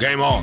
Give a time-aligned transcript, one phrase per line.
[0.00, 0.42] Game On.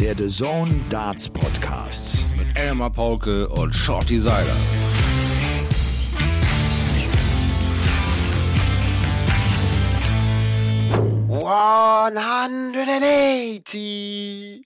[0.00, 2.24] Der The Zone Darts Podcast.
[2.36, 4.56] Mit Elmar Paulke und Shorty Seiler.
[11.28, 14.64] One hundred and eighty.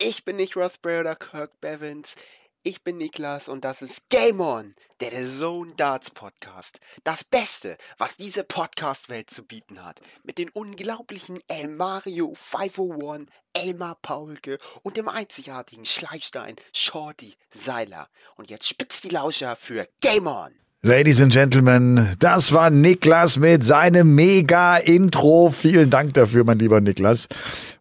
[0.00, 2.16] Ich bin nicht Ross Bray oder Kirk Bevins.
[2.64, 6.78] Ich bin Niklas und das ist Game On, der The Zone Darts Podcast.
[7.02, 10.00] Das Beste, was diese Podcast-Welt zu bieten hat.
[10.22, 18.06] Mit den unglaublichen El Mario 501, Elmar Paulke und dem einzigartigen Schleifstein Shorty Seiler.
[18.36, 20.52] Und jetzt spitzt die Lauscher für Game On.
[20.82, 25.50] Ladies and Gentlemen, das war Niklas mit seinem Mega-Intro.
[25.50, 27.28] Vielen Dank dafür, mein lieber Niklas.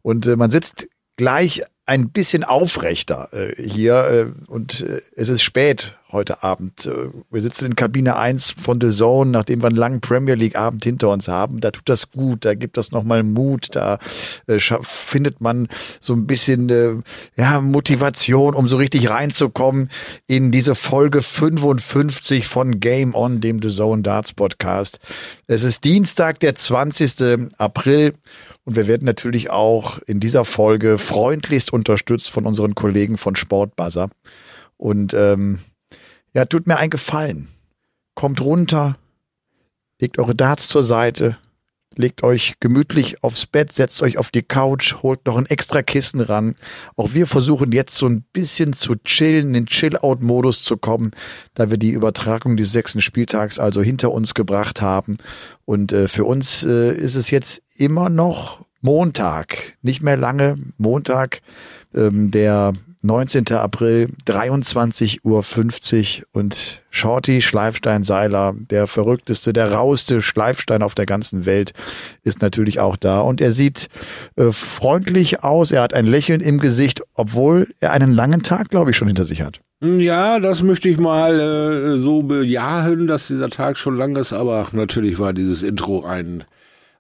[0.02, 0.88] Und äh, man sitzt
[1.18, 6.86] gleich ein bisschen aufrechter äh, hier äh, und äh, es ist spät heute Abend.
[6.86, 10.56] Äh, wir sitzen in Kabine 1 von The Zone, nachdem wir einen langen Premier League
[10.56, 11.60] Abend hinter uns haben.
[11.62, 14.00] Da tut das gut, da gibt das nochmal Mut, da
[14.48, 15.68] äh, findet man
[16.00, 16.96] so ein bisschen äh,
[17.38, 19.90] ja, Motivation, um so richtig reinzukommen
[20.28, 25.00] in diese Folge 55 von Game On, dem The Zone Darts Podcast.
[25.48, 27.50] Es ist Dienstag, der 20.
[27.58, 28.14] April.
[28.64, 34.10] Und wir werden natürlich auch in dieser Folge freundlichst unterstützt von unseren Kollegen von Sportbuzzer.
[34.78, 35.60] Und ähm,
[36.34, 37.48] ja, tut mir einen Gefallen.
[38.16, 38.98] Kommt runter,
[40.00, 41.38] legt eure Darts zur Seite,
[41.96, 46.22] legt euch gemütlich aufs Bett, setzt euch auf die Couch, holt noch ein extra Kissen
[46.22, 46.56] ran.
[46.96, 51.12] Auch wir versuchen jetzt so ein bisschen zu chillen, in den Chill-Out-Modus zu kommen,
[51.54, 55.18] da wir die Übertragung des sechsten Spieltags also hinter uns gebracht haben.
[55.66, 61.42] Und äh, für uns äh, ist es jetzt immer noch Montag, nicht mehr lange, Montag,
[61.94, 63.48] ähm, der 19.
[63.54, 71.46] April, 23.50 Uhr und Shorty Schleifstein Seiler, der verrückteste, der rauste Schleifstein auf der ganzen
[71.46, 71.74] Welt,
[72.24, 73.90] ist natürlich auch da und er sieht
[74.36, 78.92] äh, freundlich aus, er hat ein Lächeln im Gesicht, obwohl er einen langen Tag, glaube
[78.92, 79.62] ich, schon hinter sich hat.
[79.84, 84.68] Ja, das möchte ich mal äh, so bejahen, dass dieser Tag schon lang ist, aber
[84.74, 86.44] natürlich war dieses Intro ein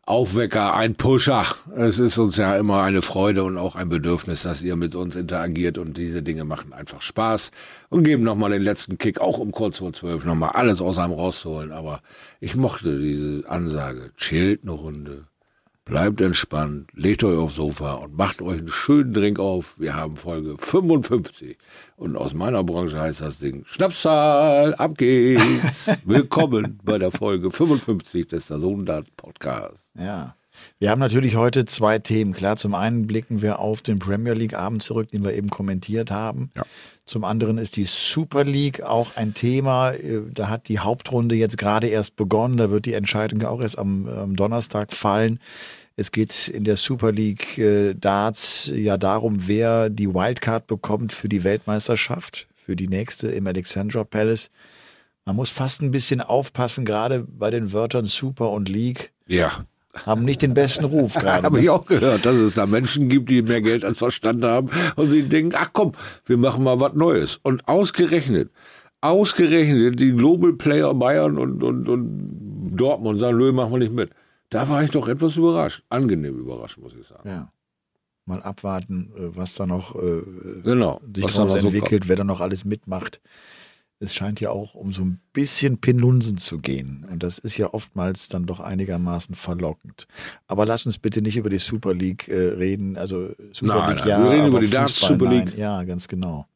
[0.07, 1.45] Aufwecker, ein Pusher.
[1.75, 5.15] Es ist uns ja immer eine Freude und auch ein Bedürfnis, dass ihr mit uns
[5.15, 7.51] interagiert und diese Dinge machen einfach Spaß
[7.89, 11.13] und geben nochmal den letzten Kick, auch um kurz vor zwölf nochmal alles aus einem
[11.13, 11.71] rauszuholen.
[11.71, 12.01] Aber
[12.39, 14.11] ich mochte diese Ansage.
[14.17, 15.27] Chillt eine Runde,
[15.85, 19.73] Bleibt entspannt, legt euch aufs Sofa und macht euch einen schönen Drink auf.
[19.79, 21.57] Wir haben Folge 55.
[21.95, 25.89] Und aus meiner Branche heißt das Ding Schnapszahl, ab geht's.
[26.05, 29.91] Willkommen bei der Folge 55 des Sasondat Podcasts.
[29.95, 30.35] Ja.
[30.79, 32.33] Wir haben natürlich heute zwei Themen.
[32.33, 36.11] Klar, zum einen blicken wir auf den Premier League Abend zurück, den wir eben kommentiert
[36.11, 36.51] haben.
[36.55, 36.63] Ja.
[37.05, 39.93] Zum anderen ist die Super League auch ein Thema.
[40.33, 42.57] Da hat die Hauptrunde jetzt gerade erst begonnen.
[42.57, 45.39] Da wird die Entscheidung auch erst am, am Donnerstag fallen.
[45.95, 51.27] Es geht in der Super League äh, Darts ja darum, wer die Wildcard bekommt für
[51.29, 54.49] die Weltmeisterschaft, für die nächste im Alexandra Palace.
[55.25, 59.11] Man muss fast ein bisschen aufpassen, gerade bei den Wörtern Super und League.
[59.27, 59.65] Ja.
[59.93, 61.43] Haben nicht den besten Ruf gerade.
[61.43, 64.69] Habe ich auch gehört, dass es da Menschen gibt, die mehr Geld als Verstand haben
[64.95, 65.93] und sie denken, ach komm,
[66.25, 67.39] wir machen mal was Neues.
[67.43, 68.51] Und ausgerechnet,
[69.01, 74.11] ausgerechnet die Global Player Bayern und, und, und Dortmund sagen, nö, machen wir nicht mit.
[74.49, 75.83] Da war ich doch etwas überrascht.
[75.89, 77.27] Angenehm überrascht, muss ich sagen.
[77.27, 77.51] Ja.
[78.25, 80.21] Mal abwarten, äh, was da noch äh,
[80.63, 83.21] genau, sich daraus entwickelt, so wer da noch alles mitmacht.
[84.01, 87.05] Es scheint ja auch um so ein bisschen Pinlunsen zu gehen.
[87.09, 90.07] Und das ist ja oftmals dann doch einigermaßen verlockend.
[90.47, 92.97] Aber lass uns bitte nicht über die Super League äh, reden.
[92.97, 94.23] Also Super nein, League nein, ja.
[94.23, 95.45] Wir reden über die Darts Super League.
[95.51, 95.57] Nein.
[95.57, 96.47] Ja, ganz genau.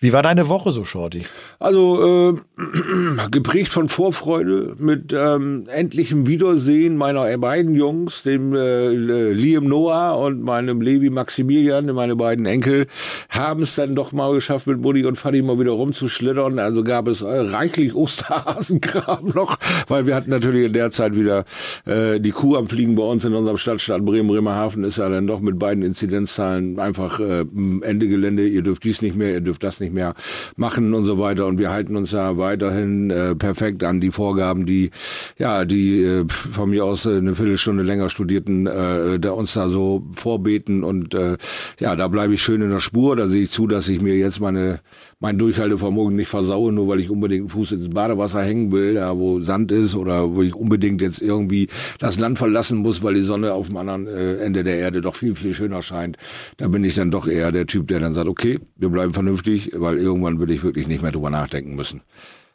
[0.00, 1.24] Wie war deine Woche so, Shorty?
[1.58, 9.64] Also äh, geprägt von Vorfreude mit ähm, endlichem Wiedersehen meiner beiden Jungs, dem äh, Liam
[9.64, 12.86] Noah und meinem Levi Maximilian, meine beiden Enkel,
[13.28, 16.60] haben es dann doch mal geschafft, mit Buddy und Fadi mal wieder rumzuschlittern.
[16.60, 19.58] Also gab es äh, reichlich Osterhasenkram noch,
[19.88, 21.44] weil wir hatten natürlich in der Zeit wieder
[21.86, 24.28] äh, die Kuh am Fliegen bei uns in unserem Stadtstaat Bremen.
[24.28, 28.46] Bremerhaven ist ja dann doch mit beiden Inzidenzzahlen einfach äh, Ende Gelände.
[28.46, 30.14] Ihr dürft dies nicht mehr, ihr dürft das nicht mehr
[30.56, 31.46] machen und so weiter.
[31.46, 34.90] Und wir halten uns da weiterhin äh, perfekt an die Vorgaben, die
[35.38, 39.68] ja, die äh, von mir aus äh, eine Viertelstunde länger studierten, äh, da uns da
[39.68, 40.84] so vorbeten.
[40.84, 41.36] Und äh,
[41.78, 43.16] ja, da bleibe ich schön in der Spur.
[43.16, 44.80] Da sehe ich zu, dass ich mir jetzt meine
[45.20, 49.16] mein Durchhaltevermögen nicht versaue, nur weil ich unbedingt einen Fuß ins Badewasser hängen will, da
[49.16, 51.68] wo Sand ist oder wo ich unbedingt jetzt irgendwie
[51.98, 55.16] das Land verlassen muss, weil die Sonne auf dem anderen äh, Ende der Erde doch
[55.16, 56.16] viel, viel schöner scheint.
[56.56, 59.72] Da bin ich dann doch eher der Typ, der dann sagt, okay, wir bleiben vernünftig,
[59.74, 62.02] weil irgendwann will ich wirklich nicht mehr drüber nachdenken müssen.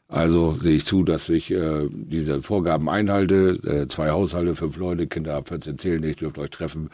[0.07, 3.59] Also sehe ich zu, dass ich äh, diese Vorgaben einhalte.
[3.65, 6.89] Äh, zwei Haushalte, fünf Leute, Kinder ab 14 zählen nicht, dürft euch treffen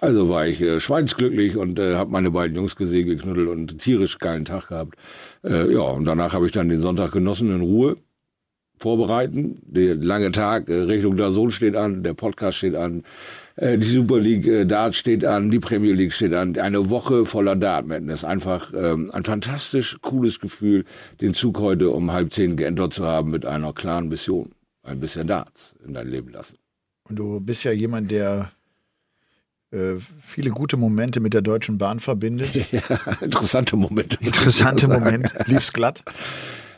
[0.00, 4.18] Also war ich äh, schweinsglücklich und äh, habe meine beiden Jungs gesehen, geknuddelt und tierisch
[4.18, 4.96] geilen Tag gehabt.
[5.42, 7.96] Äh, ja, und danach habe ich dann den Sonntag genossen in Ruhe
[8.78, 9.60] vorbereiten.
[9.62, 13.02] Der lange Tag, äh, Richtung Sohn steht an, der Podcast steht an,
[13.56, 16.56] äh, die Super League äh, Dart steht an, die Premier League steht an.
[16.56, 18.22] Eine Woche voller Dart Madness.
[18.22, 20.84] Einfach ähm, ein fantastisch cooles Gefühl,
[21.20, 24.52] den Zug heute um halb zehn geentert zu haben mit einer klaren Mission.
[24.84, 26.56] Ein bisschen Darts in dein Leben lassen.
[27.08, 28.52] Und du bist ja jemand, der
[30.20, 32.48] viele gute Momente mit der Deutschen Bahn verbindet.
[32.72, 32.82] Ja,
[33.20, 34.18] interessante Momente.
[34.20, 35.44] Interessante Momente.
[35.46, 36.04] Lief's glatt?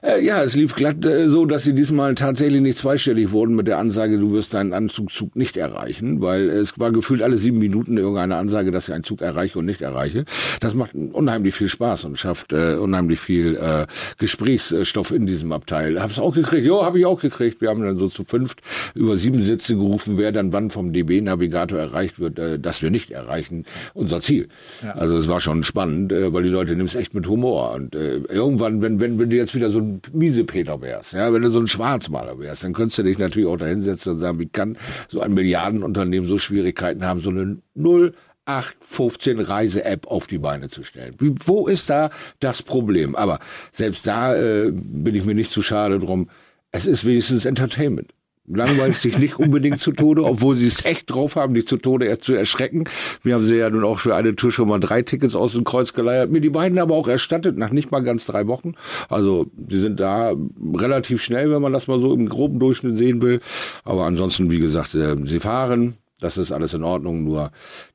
[0.03, 3.69] Äh, ja, es lief glatt äh, so, dass sie diesmal tatsächlich nicht zweistellig wurden mit
[3.69, 7.99] der Ansage, du wirst deinen Anzugzug nicht erreichen, weil es war gefühlt alle sieben Minuten
[7.99, 10.25] irgendeine Ansage, dass ich einen Zug erreiche und nicht erreiche.
[10.61, 13.87] Das macht unheimlich viel Spaß und schafft äh, unheimlich viel äh,
[14.17, 16.01] Gesprächsstoff in diesem Abteil.
[16.01, 17.61] Hab's auch gekriegt, jo, habe ich auch gekriegt.
[17.61, 18.63] Wir haben dann so zu fünft
[18.95, 23.11] über sieben Sitze gerufen, wer dann wann vom DB-Navigator erreicht wird, äh, dass wir nicht
[23.11, 24.49] erreichen, unser Ziel.
[24.83, 24.93] Ja.
[24.93, 27.95] Also es war schon spannend, äh, weil die Leute nehmen es echt mit Humor und
[27.95, 31.51] äh, irgendwann, wenn wenn wenn du jetzt wieder so ein Miesepeter wärst, ja, wenn du
[31.51, 34.47] so ein Schwarzmaler wärst, dann könntest du dich natürlich auch da hinsetzen und sagen, wie
[34.47, 34.77] kann
[35.09, 41.15] so ein Milliardenunternehmen so Schwierigkeiten haben, so eine 0815 Reise-App auf die Beine zu stellen.
[41.19, 43.17] Wie, wo ist da das Problem?
[43.17, 43.39] Aber
[43.73, 46.29] selbst da äh, bin ich mir nicht zu schade drum.
[46.71, 48.13] Es ist wenigstens Entertainment
[48.53, 52.07] langweilst dich nicht unbedingt zu Tode, obwohl sie es echt drauf haben, dich zu Tode
[52.07, 52.85] erst zu erschrecken.
[53.23, 55.65] Wir haben sie ja nun auch für eine Tour schon mal drei Tickets aus dem
[55.65, 58.75] Kreuz geleiert, mir die beiden aber auch erstattet nach nicht mal ganz drei Wochen.
[59.09, 60.35] Also die sind da
[60.75, 63.41] relativ schnell, wenn man das mal so im groben Durchschnitt sehen will.
[63.85, 67.51] Aber ansonsten, wie gesagt, äh, sie fahren, das ist alles in Ordnung, nur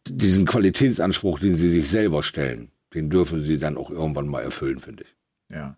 [0.08, 4.80] diesen Qualitätsanspruch, den sie sich selber stellen, den dürfen sie dann auch irgendwann mal erfüllen,
[4.80, 5.16] finde ich.
[5.56, 5.78] Ja.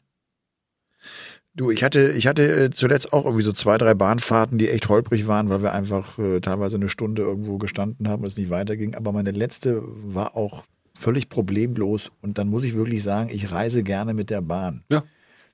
[1.57, 4.89] Du, ich hatte, ich hatte äh, zuletzt auch irgendwie so zwei, drei Bahnfahrten, die echt
[4.89, 8.51] holprig waren, weil wir einfach äh, teilweise eine Stunde irgendwo gestanden haben und es nicht
[8.51, 8.93] weiterging.
[8.93, 12.11] Aber meine letzte war auch völlig problemlos.
[12.21, 14.83] Und dann muss ich wirklich sagen, ich reise gerne mit der Bahn.
[14.89, 15.03] Ja.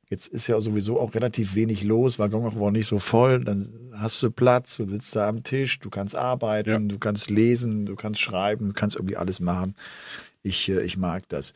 [0.09, 3.41] Jetzt ist ja sowieso auch relativ wenig los, Waggon auch nicht so voll.
[3.45, 6.79] Dann hast du Platz, du sitzt da am Tisch, du kannst arbeiten, ja.
[6.79, 9.73] du kannst lesen, du kannst schreiben, du kannst irgendwie alles machen.
[10.41, 11.53] Ich, äh, ich mag das.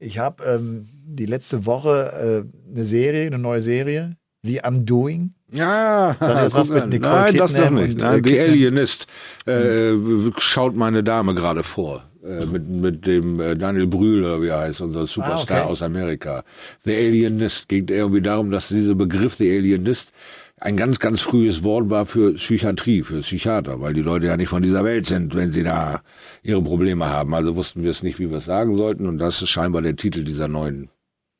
[0.00, 5.34] Ich habe ähm, die letzte Woche äh, eine Serie, eine neue Serie, The Undoing.
[5.52, 8.02] Ja, das jetzt was mit Nicole Nein, das doch nicht.
[8.02, 9.06] Und, äh, The Alienist
[9.46, 9.92] äh,
[10.38, 12.04] schaut meine Dame gerade vor.
[12.24, 15.70] Äh, mit, mit dem äh, Daniel Brühl, wie er heißt, unser Superstar ah, okay.
[15.70, 16.44] aus Amerika.
[16.84, 20.12] The Alienist geht irgendwie darum, dass dieser Begriff The Alienist
[20.60, 24.50] ein ganz, ganz frühes Wort war für Psychiatrie, für Psychiater, weil die Leute ja nicht
[24.50, 26.02] von dieser Welt sind, wenn sie da
[26.42, 27.34] ihre Probleme haben.
[27.34, 29.06] Also wussten wir es nicht, wie wir es sagen sollten.
[29.06, 30.90] Und das ist scheinbar der Titel dieser neuen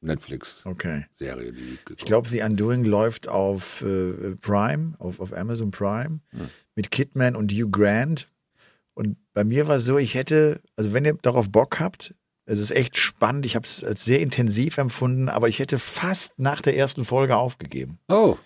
[0.00, 1.04] Netflix-Serie.
[1.52, 1.78] Okay.
[1.98, 6.48] ich glaube, The Undoing läuft auf äh, Prime, auf, auf Amazon Prime, hm.
[6.74, 8.26] mit Kidman und Hugh Grant.
[8.94, 12.14] Und bei mir war es so, ich hätte, also wenn ihr darauf Bock habt,
[12.46, 13.44] es ist echt spannend.
[13.44, 17.36] Ich habe es als sehr intensiv empfunden, aber ich hätte fast nach der ersten Folge
[17.36, 17.98] aufgegeben.
[18.08, 18.38] Oh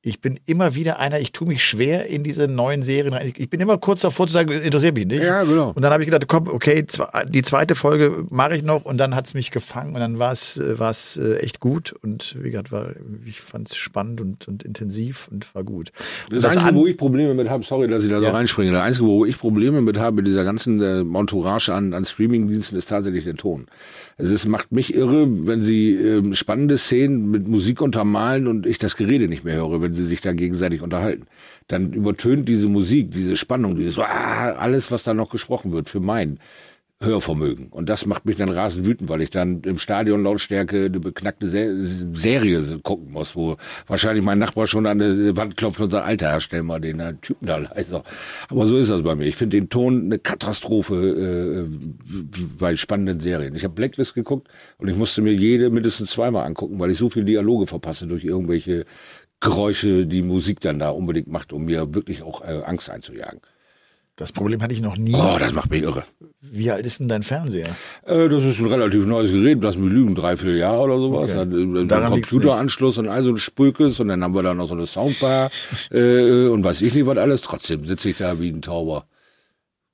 [0.00, 3.32] ich bin immer wieder einer, ich tue mich schwer in diese neuen Serien rein.
[3.36, 5.24] Ich bin immer kurz davor zu sagen, interessiert mich nicht.
[5.24, 5.72] Ja, genau.
[5.74, 6.86] Und dann habe ich gedacht, komm, okay,
[7.28, 10.30] die zweite Folge mache ich noch und dann hat es mich gefangen und dann war
[10.32, 12.90] es äh, echt gut und wie gesagt, war,
[13.26, 15.90] ich fand es spannend und, und intensiv und war gut.
[16.30, 18.82] das, das Einzige, wo ich Probleme mit habe, sorry, dass ich da so reinspringe, das
[18.82, 22.86] Einzige, wo ich Probleme mit habe, mit dieser ganzen äh, Entourage an, an Streamingdiensten, ist
[22.86, 23.66] tatsächlich der Ton.
[24.20, 28.78] Also es macht mich irre, wenn sie ähm, spannende Szenen mit Musik untermalen und ich
[28.78, 31.26] das Gerede nicht mehr höre, wenn sie sich da gegenseitig unterhalten.
[31.68, 36.00] Dann übertönt diese Musik, diese Spannung, dieses ah, alles, was da noch gesprochen wird, für
[36.00, 36.40] meinen.
[37.00, 37.68] Hörvermögen.
[37.68, 41.46] Und das macht mich dann rasend wütend, weil ich dann im Stadion Lautstärke eine beknackte
[41.46, 46.32] Serie gucken muss, wo wahrscheinlich mein Nachbar schon an der Wand klopft und sagt, Alter,
[46.32, 48.02] Herr, stell mal den Typen da leiser.
[48.48, 49.26] Aber so ist das bei mir.
[49.26, 51.66] Ich finde den Ton eine Katastrophe äh,
[52.58, 53.54] bei spannenden Serien.
[53.54, 57.10] Ich habe Blacklist geguckt und ich musste mir jede mindestens zweimal angucken, weil ich so
[57.10, 58.86] viele Dialoge verpasse durch irgendwelche
[59.38, 63.40] Geräusche, die Musik dann da unbedingt macht, um mir wirklich auch äh, Angst einzujagen.
[64.18, 65.14] Das Problem hatte ich noch nie.
[65.14, 66.02] Oh, das macht mich irre.
[66.40, 67.76] Wie alt ist denn dein Fernseher?
[68.04, 71.30] Äh, das ist ein relativ neues Gerät, lass mich lügen, dreiviertel Jahr oder sowas.
[71.30, 71.38] Okay.
[71.38, 74.66] Hat, äh, Daran Computeranschluss und all so ein Spülkes und dann haben wir da noch
[74.66, 75.52] so eine Soundbar
[75.92, 77.42] äh, und weiß ich nicht was alles.
[77.42, 79.06] Trotzdem sitze ich da wie ein Tauber.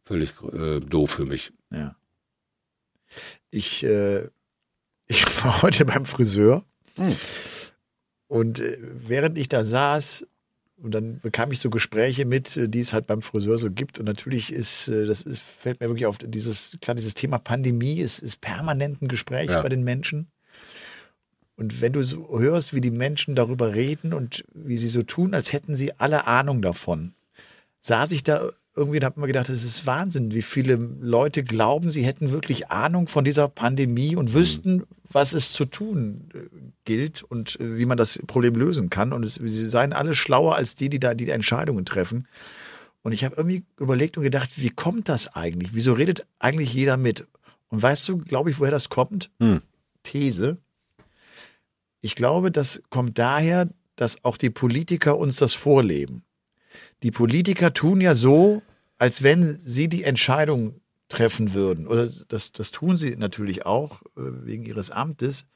[0.06, 1.52] Völlig äh, doof für mich.
[1.70, 1.94] Ja.
[3.50, 4.28] Ich, äh,
[5.06, 6.64] ich war heute beim Friseur
[6.96, 7.14] hm.
[8.28, 10.26] und äh, während ich da saß,
[10.76, 13.98] und dann bekam ich so Gespräche mit, äh, die es halt beim Friseur so gibt.
[13.98, 18.00] Und natürlich ist, äh, das ist, fällt mir wirklich auf, dieses, klar, dieses Thema Pandemie
[18.00, 19.62] ist, ist permanent ein Gespräch ja.
[19.62, 20.28] bei den Menschen.
[21.56, 25.34] Und wenn du so hörst, wie die Menschen darüber reden und wie sie so tun,
[25.34, 27.14] als hätten sie alle Ahnung davon,
[27.80, 31.90] saß ich da irgendwie habe ich mir gedacht, es ist Wahnsinn, wie viele Leute glauben,
[31.90, 36.38] sie hätten wirklich Ahnung von dieser Pandemie und wüssten, was es zu tun äh,
[36.84, 39.12] gilt und äh, wie man das Problem lösen kann.
[39.12, 42.26] Und es, sie seien alle schlauer als die, die da die Entscheidungen treffen.
[43.02, 45.74] Und ich habe irgendwie überlegt und gedacht, wie kommt das eigentlich?
[45.74, 47.26] Wieso redet eigentlich jeder mit?
[47.68, 49.30] Und weißt du, glaube ich, woher das kommt?
[49.40, 49.62] Hm.
[50.02, 50.58] These.
[52.00, 56.24] Ich glaube, das kommt daher, dass auch die Politiker uns das vorleben.
[57.02, 58.62] Die Politiker tun ja so,
[58.98, 61.86] als wenn sie die Entscheidung treffen würden.
[61.86, 65.46] Oder das, das tun sie natürlich auch äh, wegen ihres Amtes.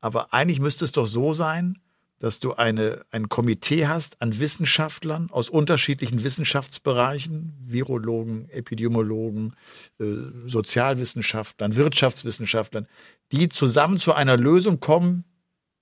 [0.00, 1.78] Aber eigentlich müsste es doch so sein,
[2.18, 9.54] dass du eine, ein Komitee hast an Wissenschaftlern aus unterschiedlichen Wissenschaftsbereichen, Virologen, Epidemiologen,
[10.00, 10.04] äh,
[10.46, 12.88] Sozialwissenschaftlern, Wirtschaftswissenschaftlern,
[13.30, 15.24] die zusammen zu einer Lösung kommen,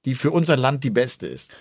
[0.05, 1.53] die für unser Land die beste ist.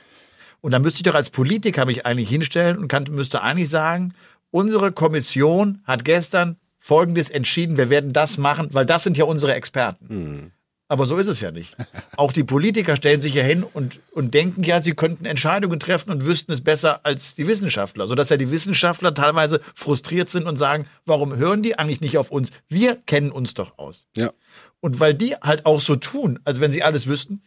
[0.62, 4.14] Und dann müsste ich doch als Politiker mich eigentlich hinstellen und kann, müsste eigentlich sagen,
[4.52, 9.56] unsere Kommission hat gestern Folgendes entschieden, wir werden das machen, weil das sind ja unsere
[9.56, 10.52] Experten.
[10.88, 11.76] Aber so ist es ja nicht.
[12.16, 16.12] Auch die Politiker stellen sich ja hin und, und denken ja, sie könnten Entscheidungen treffen
[16.12, 18.08] und wüssten es besser als die Wissenschaftler.
[18.08, 22.30] Sodass ja die Wissenschaftler teilweise frustriert sind und sagen, warum hören die eigentlich nicht auf
[22.30, 22.52] uns?
[22.68, 24.08] Wir kennen uns doch aus.
[24.16, 24.32] Ja.
[24.80, 27.42] Und weil die halt auch so tun, als wenn sie alles wüssten,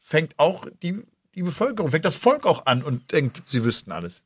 [0.00, 1.02] fängt auch die,
[1.34, 4.24] die Bevölkerung, fängt das Volk auch an und denkt, sie wüssten alles.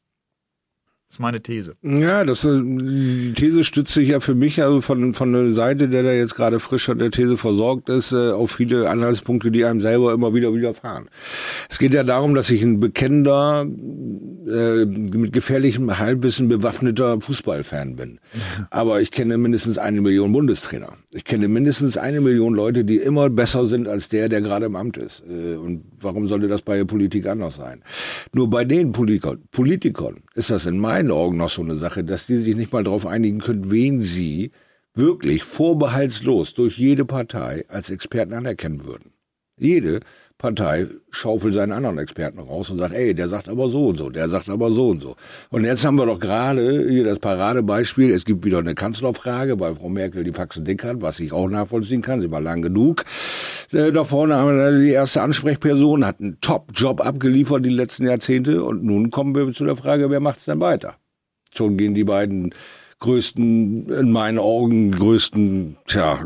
[1.08, 1.74] Das ist meine These.
[1.82, 5.88] Ja, das, äh, die These stützt sich ja für mich also von, von der Seite,
[5.88, 9.64] der da jetzt gerade frisch von der These versorgt ist, äh, auf viele Anhaltspunkte, die
[9.64, 11.08] einem selber immer wieder widerfahren.
[11.70, 18.20] Es geht ja darum, dass ich ein bekennender, äh, mit gefährlichem Halbwissen bewaffneter Fußballfan bin.
[18.68, 20.92] Aber ich kenne mindestens eine Million Bundestrainer.
[21.10, 24.76] Ich kenne mindestens eine Million Leute, die immer besser sind als der, der gerade im
[24.76, 25.22] Amt ist.
[25.26, 27.82] Äh, Und warum sollte das bei der Politik anders sein?
[28.34, 32.26] Nur bei den Politikern, Politikern ist das in meinen Augen noch so eine Sache, dass
[32.26, 34.50] die sich nicht mal darauf einigen können, wen sie
[34.94, 39.12] wirklich vorbehaltslos durch jede Partei als Experten anerkennen würden.
[39.60, 40.00] Jede
[40.38, 44.10] Partei schaufelt seinen anderen Experten raus und sagt, ey, der sagt aber so und so,
[44.10, 45.14] der sagt aber so und so.
[45.50, 49.76] Und jetzt haben wir doch gerade hier das Paradebeispiel, es gibt wieder eine Kanzlerfrage, weil
[49.76, 53.04] Frau Merkel die Faxen dick hat, was ich auch nachvollziehen kann, sie war lang genug.
[53.72, 58.64] Äh, Da vorne haben wir die erste Ansprechperson, hat einen Top-Job abgeliefert die letzten Jahrzehnte
[58.64, 60.96] und nun kommen wir zu der Frage, wer macht's denn weiter?
[61.54, 62.54] Schon gehen die beiden
[63.00, 66.20] größten, in meinen Augen größten, tja,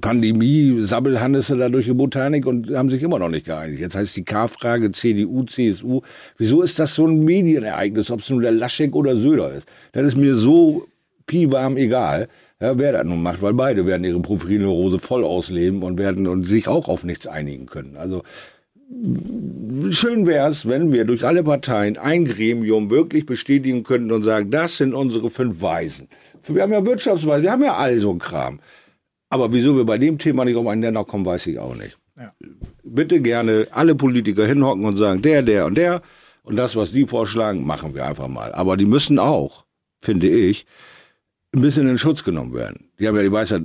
[0.00, 3.80] Pandemie-Sabbelhannisse da durch die Botanik und haben sich immer noch nicht geeinigt.
[3.80, 6.00] Jetzt heißt die K-Frage CDU, CSU.
[6.38, 9.68] Wieso ist das so ein Medienereignis, ob es nun der Laschek oder Söder ist?
[9.92, 10.86] Das ist mir so
[11.26, 12.28] piwarm egal,
[12.60, 16.44] ja, wer das nun macht, weil beide werden ihre Profilneurose voll ausleben und werden und
[16.44, 17.96] sich auch auf nichts einigen können.
[17.96, 18.22] Also
[19.90, 24.50] schön wäre es, wenn wir durch alle Parteien ein Gremium wirklich bestätigen könnten und sagen,
[24.50, 26.08] das sind unsere fünf Weisen.
[26.46, 28.60] Wir haben ja Wirtschaftsweisen, wir haben ja all so ein Kram.
[29.28, 31.98] Aber wieso wir bei dem Thema nicht auf einen Nenner kommen, weiß ich auch nicht.
[32.16, 32.32] Ja.
[32.84, 36.00] Bitte gerne alle Politiker hinhocken und sagen, der, der und der
[36.44, 38.52] und das, was die vorschlagen, machen wir einfach mal.
[38.52, 39.66] Aber die müssen auch,
[40.00, 40.64] finde ich,
[41.56, 42.90] ein bisschen in Schutz genommen werden.
[42.98, 43.62] Die haben ja die Weisheit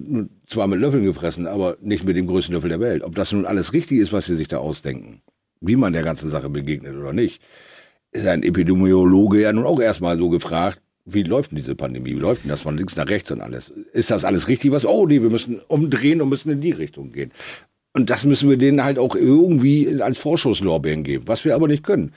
[0.47, 3.03] zwar mit Löffeln gefressen, aber nicht mit dem größten Löffel der Welt.
[3.03, 5.21] Ob das nun alles richtig ist, was sie sich da ausdenken,
[5.59, 7.41] wie man der ganzen Sache begegnet oder nicht,
[8.11, 12.15] ist ein Epidemiologe ja nun auch erstmal so gefragt, wie läuft denn diese Pandemie?
[12.15, 13.69] Wie läuft denn das von links nach rechts und alles?
[13.69, 14.85] Ist das alles richtig was?
[14.85, 17.31] Oh nee, wir müssen umdrehen und müssen in die Richtung gehen.
[17.93, 21.83] Und das müssen wir denen halt auch irgendwie als Vorschusslorbeeren geben, was wir aber nicht
[21.83, 22.13] können.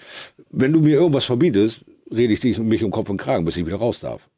[0.51, 3.67] Wenn du mir irgendwas verbietest, rede ich dich mich um Kopf und Kragen, bis ich
[3.67, 4.29] wieder raus darf.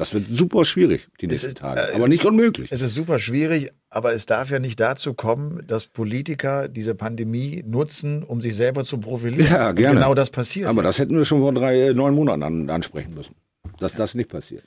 [0.00, 2.72] Das wird super schwierig die nächsten ist, Tage, äh, aber nicht unmöglich.
[2.72, 7.62] Es ist super schwierig, aber es darf ja nicht dazu kommen, dass Politiker diese Pandemie
[7.66, 9.52] nutzen, um sich selber zu profilieren.
[9.52, 9.96] Ja, Und gerne.
[9.96, 10.68] genau das passiert.
[10.68, 10.84] Aber ja.
[10.84, 13.34] das hätten wir schon vor drei, äh, neun Monaten an, ansprechen müssen.
[13.78, 14.64] Dass das nicht passiert.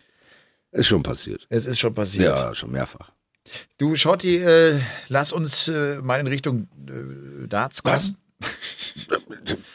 [0.71, 1.47] Ist schon passiert.
[1.49, 2.25] es ist schon passiert.
[2.25, 3.11] Ja, schon mehrfach.
[3.79, 7.95] Du, Schotti, äh, lass uns äh, mal in Richtung äh, Darts kommen.
[7.95, 8.13] Was?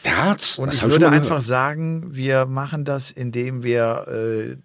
[0.03, 0.57] Herz?
[0.57, 4.57] Und Das ich würde einfach sagen, wir machen das, indem wir äh,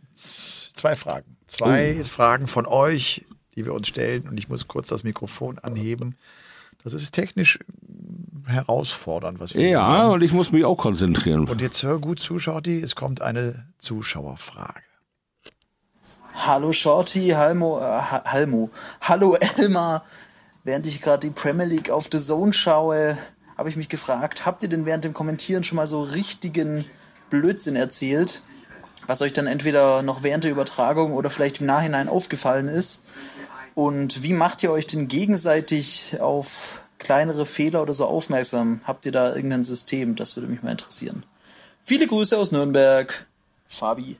[0.84, 2.04] zwei Fragen, zwei Oh.
[2.04, 3.24] Fragen von euch,
[3.56, 4.28] die wir uns stellen.
[4.28, 6.16] Und ich muss kurz das Mikrofon anheben.
[6.82, 7.58] Das ist technisch
[8.46, 10.10] äh, herausfordernd, was wir Ja, machen.
[10.12, 11.48] und ich muss mich auch konzentrieren.
[11.48, 14.82] Und jetzt hör gut zu, Schotti, es kommt eine Zuschauerfrage.
[16.34, 18.68] Hallo Shorty, Halmo, äh, Ha- Halmo.
[19.00, 20.04] Hallo Elmar.
[20.64, 23.16] Während ich gerade die Premier League auf The Zone schaue,
[23.56, 26.84] habe ich mich gefragt, habt ihr denn während dem Kommentieren schon mal so richtigen
[27.30, 28.42] Blödsinn erzählt,
[29.06, 33.14] was euch dann entweder noch während der Übertragung oder vielleicht im Nachhinein aufgefallen ist?
[33.74, 38.80] Und wie macht ihr euch denn gegenseitig auf kleinere Fehler oder so aufmerksam?
[38.84, 40.16] Habt ihr da irgendein System?
[40.16, 41.24] Das würde mich mal interessieren.
[41.82, 43.26] Viele Grüße aus Nürnberg.
[43.66, 44.16] Fabi.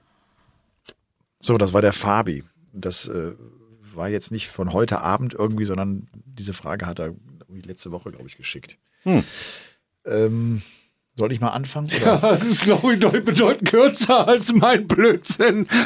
[1.41, 2.45] So, das war der Fabi.
[2.73, 3.33] Das äh,
[3.95, 7.15] war jetzt nicht von heute Abend irgendwie, sondern diese Frage hat er
[7.49, 8.77] letzte Woche, glaube ich, geschickt.
[9.03, 9.23] Hm.
[10.05, 10.63] Ähm,
[11.15, 11.87] soll ich mal anfangen?
[12.03, 12.05] Oder?
[12.05, 15.67] Ja, das ist, glaube ich, bedeutend kürzer als mein Blödsinn.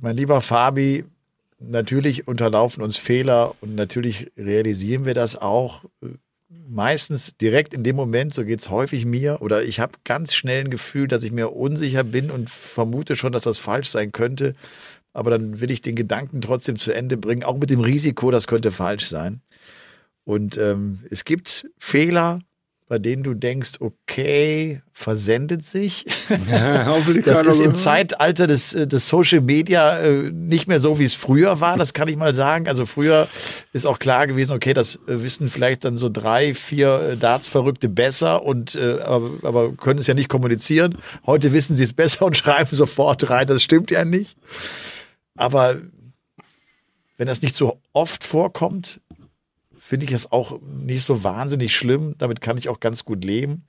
[0.00, 1.04] mein lieber Fabi,
[1.58, 5.84] natürlich unterlaufen uns Fehler und natürlich realisieren wir das auch.
[6.70, 10.64] Meistens direkt in dem Moment, so geht es häufig mir, oder ich habe ganz schnell
[10.64, 14.54] ein Gefühl, dass ich mir unsicher bin und vermute schon, dass das falsch sein könnte.
[15.12, 18.46] Aber dann will ich den Gedanken trotzdem zu Ende bringen, auch mit dem Risiko, das
[18.46, 19.40] könnte falsch sein.
[20.28, 22.40] Und ähm, es gibt Fehler,
[22.86, 26.04] bei denen du denkst, okay, versendet sich.
[26.50, 31.04] Ja, das ist im Zeitalter des, äh, des Social Media äh, nicht mehr so, wie
[31.04, 32.68] es früher war, das kann ich mal sagen.
[32.68, 33.26] Also früher
[33.72, 38.42] ist auch klar gewesen, okay, das äh, wissen vielleicht dann so drei, vier Darts-Verrückte besser
[38.42, 40.98] und äh, aber, aber können es ja nicht kommunizieren.
[41.24, 43.46] Heute wissen sie es besser und schreiben sofort rein.
[43.46, 44.36] Das stimmt ja nicht.
[45.36, 45.76] Aber
[47.16, 49.00] wenn das nicht so oft vorkommt,
[49.88, 52.14] finde ich es auch nicht so wahnsinnig schlimm.
[52.18, 53.64] Damit kann ich auch ganz gut leben.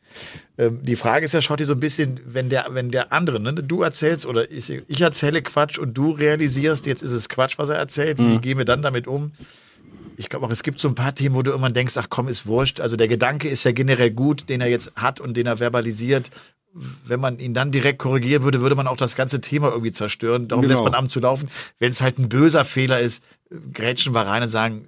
[0.58, 3.54] Ähm, die Frage ist ja, Schotti, so ein bisschen, wenn der, wenn der andere, ne,
[3.54, 7.70] du erzählst oder ich, ich erzähle Quatsch und du realisierst, jetzt ist es Quatsch, was
[7.70, 8.18] er erzählt.
[8.18, 8.42] Wie mhm.
[8.42, 9.32] gehen wir dann damit um?
[10.18, 12.28] Ich glaube auch, es gibt so ein paar Themen, wo du immer denkst, ach komm,
[12.28, 12.82] ist wurscht.
[12.82, 16.32] Also der Gedanke ist ja generell gut, den er jetzt hat und den er verbalisiert
[16.72, 20.48] wenn man ihn dann direkt korrigieren würde, würde man auch das ganze Thema irgendwie zerstören.
[20.48, 20.76] Darum genau.
[20.76, 21.50] lässt man am zu laufen.
[21.80, 23.24] Wenn es halt ein böser Fehler ist,
[23.74, 24.86] grätschen wir rein und sagen,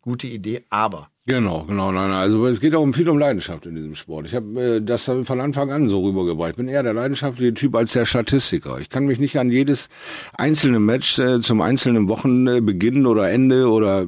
[0.00, 1.08] gute Idee, aber.
[1.26, 2.18] Genau, genau, nein, nein.
[2.18, 4.26] Also es geht auch um viel um Leidenschaft in diesem Sport.
[4.26, 6.50] Ich habe äh, das von Anfang an so rübergebracht.
[6.50, 8.78] Ich bin eher der leidenschaftliche Typ als der Statistiker.
[8.80, 9.88] Ich kann mich nicht an jedes
[10.36, 14.06] einzelne Match äh, zum einzelnen Wochenbeginn oder Ende oder äh,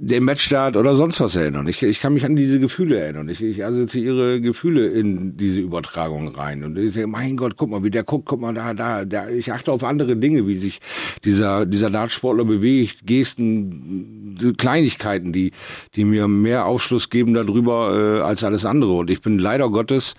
[0.00, 1.66] den Matchstart oder sonst was erinnern.
[1.66, 3.28] Ich, ich kann mich an diese Gefühle erinnern.
[3.28, 6.62] Ich, ich assoziiere Gefühle in diese Übertragung rein.
[6.62, 9.28] Und ich denke, mein Gott, guck mal, wie der guckt, guck mal da, da, da.
[9.28, 10.80] Ich achte auf andere Dinge, wie sich
[11.24, 15.50] dieser, dieser Dartsportler bewegt, Gesten, Kleinigkeiten, die,
[15.96, 18.92] die mir mehr Aufschluss geben darüber äh, als alles andere.
[18.92, 20.14] Und ich bin leider Gottes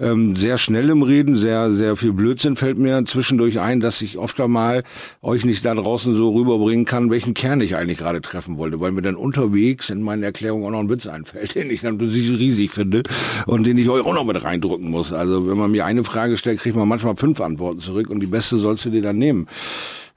[0.00, 4.18] ähm, sehr schnell im Reden, sehr, sehr viel Blödsinn fällt mir zwischendurch ein, dass ich
[4.18, 4.82] oft einmal
[5.22, 8.92] euch nicht da draußen so rüberbringen kann, welchen Kern ich eigentlich gerade treffen wollte, weil
[8.92, 12.70] mir dann unterwegs in meinen Erklärungen auch noch ein Witz einfällt, den ich dann riesig
[12.70, 13.02] finde
[13.46, 15.12] und den ich euch auch noch mit reindrücken muss.
[15.12, 18.26] Also wenn man mir eine Frage stellt, kriegt man manchmal fünf Antworten zurück und die
[18.26, 19.46] beste sollst du dir dann nehmen.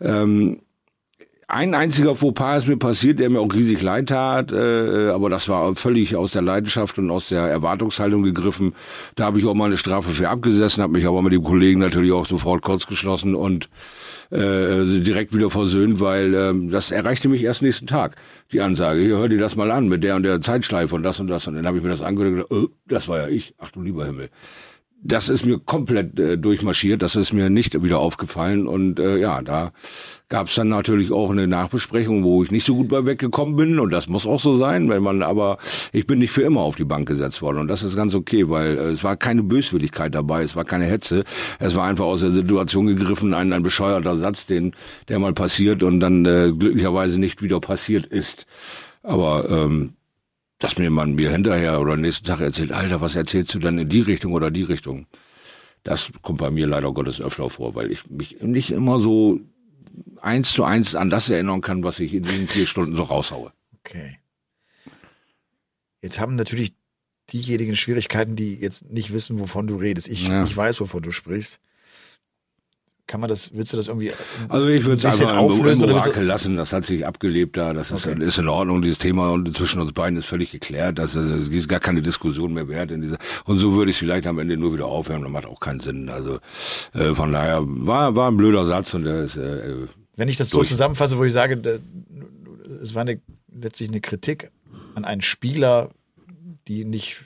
[0.01, 0.59] Ähm,
[1.53, 5.47] ein einziger Fauxpas ist mir passiert, der mir auch riesig leid tat, äh, aber das
[5.49, 8.73] war völlig aus der Leidenschaft und aus der Erwartungshaltung gegriffen.
[9.15, 11.79] Da habe ich auch mal eine Strafe für abgesessen, habe mich aber mit dem Kollegen
[11.79, 13.69] natürlich auch sofort kurz geschlossen und
[14.31, 18.15] äh, direkt wieder versöhnt, weil äh, das erreichte mich erst nächsten Tag,
[18.51, 19.01] die Ansage.
[19.01, 21.47] Hier, hör dir das mal an mit der und der Zeitschleife und das und das.
[21.47, 23.53] Und dann habe ich mir das angehört und gedacht, oh, das war ja ich.
[23.59, 24.29] Ach du lieber Himmel
[25.03, 29.41] das ist mir komplett äh, durchmarschiert, das ist mir nicht wieder aufgefallen und äh, ja,
[29.41, 29.73] da
[30.33, 33.77] gab es dann natürlich auch eine Nachbesprechung, wo ich nicht so gut bei weggekommen bin
[33.77, 35.59] und das muss auch so sein, wenn man aber
[35.91, 38.49] ich bin nicht für immer auf die Bank gesetzt worden und das ist ganz okay,
[38.49, 41.23] weil äh, es war keine Böswilligkeit dabei, es war keine Hetze,
[41.59, 44.73] es war einfach aus der Situation gegriffen, ein, ein bescheuerter Satz, den
[45.07, 48.47] der mal passiert und dann äh, glücklicherweise nicht wieder passiert ist.
[49.03, 49.93] Aber ähm,
[50.57, 53.87] dass mir man mir hinterher oder nächsten Tag erzählt, Alter, was erzählst du dann in
[53.87, 55.05] die Richtung oder die Richtung?
[55.83, 59.39] Das kommt bei mir leider Gottes öfter vor, weil ich mich nicht immer so
[60.21, 63.51] eins zu eins an das erinnern kann, was ich in diesen vier Stunden so raushaue.
[63.79, 64.19] Okay.
[66.01, 66.73] Jetzt haben natürlich
[67.31, 70.07] diejenigen Schwierigkeiten, die jetzt nicht wissen, wovon du redest.
[70.07, 70.43] Ich, ja.
[70.43, 71.59] ich weiß, wovon du sprichst.
[73.05, 74.13] Kann man das, willst du das irgendwie?
[74.47, 77.91] Also ich würde es einfach auflösen, im Orakel lassen, das hat sich abgelebt da, das
[77.91, 78.23] ist, okay.
[78.23, 81.81] ist in Ordnung, dieses Thema und zwischen uns beiden ist völlig geklärt, das ist gar
[81.81, 84.73] keine Diskussion mehr wert in dieser, und so würde ich es vielleicht am Ende nur
[84.73, 86.39] wieder aufhören, das macht auch keinen Sinn, also
[86.93, 89.75] äh, von daher war, war ein blöder Satz und der ist, äh,
[90.15, 90.69] Wenn ich das durch.
[90.69, 91.81] so zusammenfasse, wo ich sage,
[92.81, 93.19] es war eine,
[93.53, 94.49] letztlich eine Kritik
[94.95, 95.89] an einen Spieler,
[96.69, 97.25] die nicht,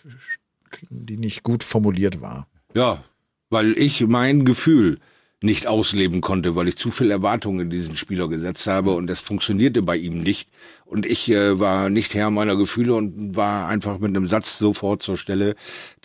[0.89, 2.47] die nicht gut formuliert war.
[2.73, 3.03] Ja,
[3.51, 4.99] weil ich mein Gefühl,
[5.47, 9.21] nicht ausleben konnte, weil ich zu viel Erwartungen in diesen Spieler gesetzt habe und das
[9.21, 10.49] funktionierte bei ihm nicht.
[10.85, 15.03] Und ich äh, war nicht Herr meiner Gefühle und war einfach mit einem Satz sofort
[15.03, 15.55] zur Stelle,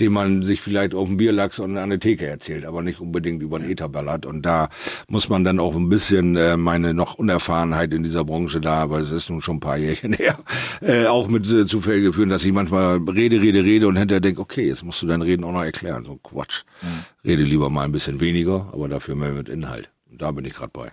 [0.00, 3.42] den man sich vielleicht auf dem Bierlachs und an der Theke erzählt, aber nicht unbedingt
[3.42, 4.26] über ein Ether-Ballett.
[4.26, 4.70] Und da
[5.07, 9.02] muss man dann auch ein bisschen äh, meine noch Unerfahrenheit in dieser Branche da, weil
[9.02, 10.38] es ist nun schon ein paar Jährchen her,
[10.81, 14.40] äh, auch mit äh, Zufällen geführt, dass ich manchmal rede, rede, rede und hinterher denke,
[14.40, 16.05] okay, jetzt musst du dein Reden auch noch erklären.
[16.05, 16.62] So Quatsch.
[16.83, 17.05] Mhm.
[17.24, 19.90] Rede lieber mal ein bisschen weniger, aber dafür mehr mit Inhalt.
[20.11, 20.92] Und da bin ich gerade bei.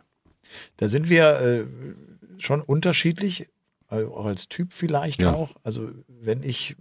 [0.77, 1.65] Da sind wir äh,
[2.41, 3.47] schon unterschiedlich
[3.89, 5.33] auch als Typ vielleicht ja.
[5.33, 5.51] auch.
[5.63, 6.75] Also wenn ich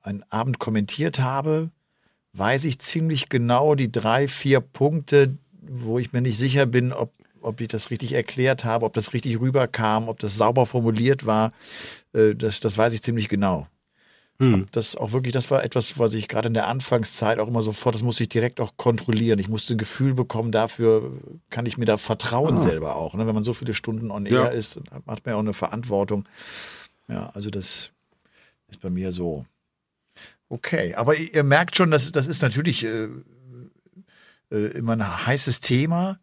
[0.00, 1.70] einen Abend kommentiert habe,
[2.34, 7.12] weiß ich ziemlich genau die drei, vier Punkte, wo ich mir nicht sicher bin, ob,
[7.40, 11.52] ob ich das richtig erklärt habe, ob das richtig rüberkam, ob das sauber formuliert war.
[12.12, 13.66] Äh, das, das weiß ich ziemlich genau.
[14.40, 14.68] Hm.
[14.70, 17.96] Das auch wirklich, das war etwas, was ich gerade in der Anfangszeit auch immer sofort,
[17.96, 19.40] das musste ich direkt auch kontrollieren.
[19.40, 21.18] Ich musste ein Gefühl bekommen, dafür
[21.50, 22.60] kann ich mir da vertrauen ah.
[22.60, 23.14] selber auch.
[23.14, 23.26] Ne?
[23.26, 24.46] Wenn man so viele Stunden on air ja.
[24.46, 26.28] ist, hat man ja auch eine Verantwortung.
[27.08, 27.90] Ja, also das
[28.68, 29.44] ist bei mir so.
[30.48, 33.08] Okay, aber ihr merkt schon, das, das ist natürlich äh,
[34.52, 36.20] äh, immer ein heißes Thema.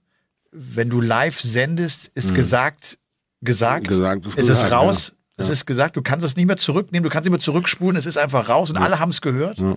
[0.51, 2.36] Wenn du live sendest, ist hm.
[2.36, 2.97] gesagt,
[3.41, 5.08] gesagt, gesagt ist, ist gesagt, es raus.
[5.10, 5.24] Ja.
[5.38, 5.54] Es ja.
[5.54, 8.17] ist gesagt, du kannst es nicht mehr zurücknehmen, du kannst nicht mehr zurückspulen, es ist
[8.17, 8.84] einfach raus und ja.
[8.84, 9.58] alle haben es gehört.
[9.58, 9.76] Ja.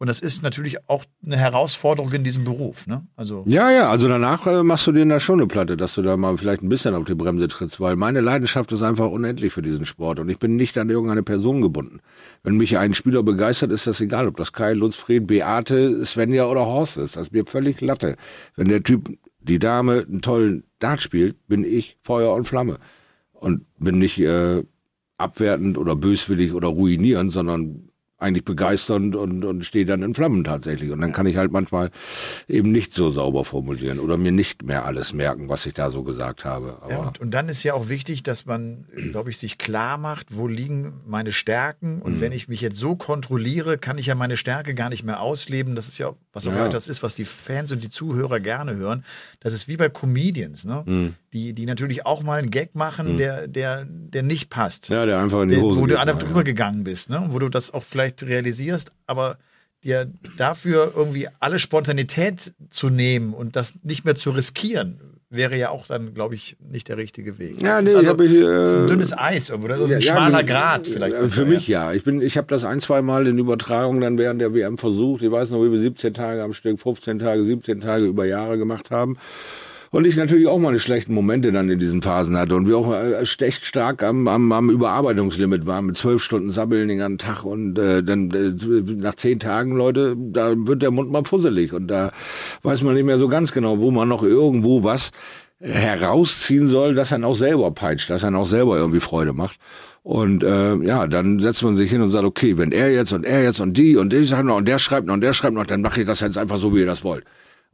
[0.00, 2.86] Und das ist natürlich auch eine Herausforderung in diesem Beruf.
[2.86, 3.04] Ne?
[3.16, 6.02] Also ja, ja, also danach äh, machst du dir da schon eine Platte, dass du
[6.02, 9.52] da mal vielleicht ein bisschen auf die Bremse trittst, weil meine Leidenschaft ist einfach unendlich
[9.52, 12.00] für diesen Sport und ich bin nicht an irgendeine Person gebunden.
[12.44, 16.46] Wenn mich ein Spieler begeistert, ist das egal, ob das Kai, Lutz, Fred, Beate, Svenja
[16.46, 17.16] oder Horst ist.
[17.16, 18.16] Das ist mir völlig Latte.
[18.54, 22.78] Wenn der Typ, die Dame, einen tollen Dart spielt, bin ich Feuer und Flamme
[23.32, 24.62] und bin nicht äh,
[25.18, 27.88] abwertend oder böswillig oder ruinierend, sondern
[28.20, 30.90] eigentlich begeisternd und, und stehe dann in Flammen tatsächlich.
[30.90, 31.90] Und dann kann ich halt manchmal
[32.48, 36.02] eben nicht so sauber formulieren oder mir nicht mehr alles merken, was ich da so
[36.02, 36.78] gesagt habe.
[36.90, 40.36] Ja, und, und, dann ist ja auch wichtig, dass man, glaube ich, sich klar macht,
[40.36, 42.02] wo liegen meine Stärken.
[42.02, 42.20] Und mhm.
[42.20, 45.76] wenn ich mich jetzt so kontrolliere, kann ich ja meine Stärke gar nicht mehr ausleben.
[45.76, 46.68] Das ist ja, was auch ja.
[46.68, 49.04] das ist, was die Fans und die Zuhörer gerne hören.
[49.38, 50.82] Das ist wie bei Comedians, ne?
[50.84, 51.14] Mhm.
[51.32, 53.16] Die, die natürlich auch mal einen Gag machen, mhm.
[53.18, 54.88] der, der, der nicht passt.
[54.88, 56.44] Ja, der einfach in die Hose der, Wo du einfach drüber ja.
[56.44, 57.26] gegangen bist, ne?
[57.28, 59.36] Wo du das auch vielleicht realisierst, aber
[59.84, 65.70] dir dafür irgendwie alle Spontanität zu nehmen und das nicht mehr zu riskieren, wäre ja
[65.70, 67.62] auch dann, glaube ich, nicht der richtige Weg.
[67.62, 69.78] Ja, nee, also, ich, äh, ist ein dünnes Eis irgendwo, oder?
[69.78, 71.14] So ein ja, schmaler ja, Grad vielleicht.
[71.14, 71.92] Äh, für mich ja.
[71.92, 75.22] Ich bin, ich habe das ein, zwei Mal in Übertragung dann während der WM versucht.
[75.22, 78.56] Ich weiß noch, wie wir 17 Tage am Stück, 15 Tage, 17 Tage über Jahre
[78.56, 79.18] gemacht haben.
[79.90, 82.92] Und ich natürlich auch meine schlechten Momente dann in diesen Phasen hatte und wir auch
[82.92, 87.44] äh, echt stark am, am, am Überarbeitungslimit waren mit zwölf Stunden Sabbeln den ganzen Tag
[87.44, 91.86] und äh, dann äh, nach zehn Tagen, Leute, da wird der Mund mal fusselig und
[91.86, 92.12] da
[92.62, 95.10] weiß man nicht mehr so ganz genau, wo man noch irgendwo was
[95.60, 99.58] herausziehen soll, dass er auch selber peitscht, dass er auch selber irgendwie Freude macht.
[100.02, 103.26] Und äh, ja, dann setzt man sich hin und sagt, okay, wenn er jetzt und
[103.26, 105.54] er jetzt und die und die sagt noch und der schreibt noch und der schreibt
[105.54, 107.24] noch, dann mache ich das jetzt einfach so, wie ihr das wollt.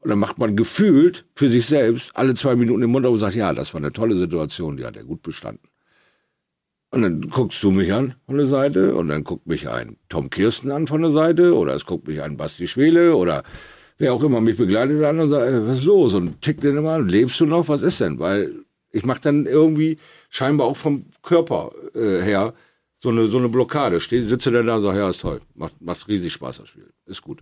[0.04, 3.20] Und dann macht man gefühlt für sich selbst alle zwei Minuten den Mund auf und
[3.20, 5.66] sagt, ja, das war eine tolle Situation, die hat er gut bestanden.
[6.90, 10.28] Und dann guckst du mich an von der Seite und dann guckt mich ein Tom
[10.28, 13.44] Kirsten an von der Seite oder es guckt mich ein Basti Schwele oder
[13.96, 16.12] wer auch immer mich begleitet an und sagt, was ist los?
[16.12, 17.66] Und tickt den immer an, lebst du noch?
[17.68, 18.18] Was ist denn?
[18.18, 18.52] Weil
[18.92, 19.96] ich mache dann irgendwie
[20.28, 22.52] scheinbar auch vom Körper äh, her
[23.02, 24.00] so eine, so eine Blockade.
[24.00, 26.92] Steh, sitze dann da und sage, ja, ist toll, macht, macht riesig Spaß das Spiel,
[27.06, 27.40] ist gut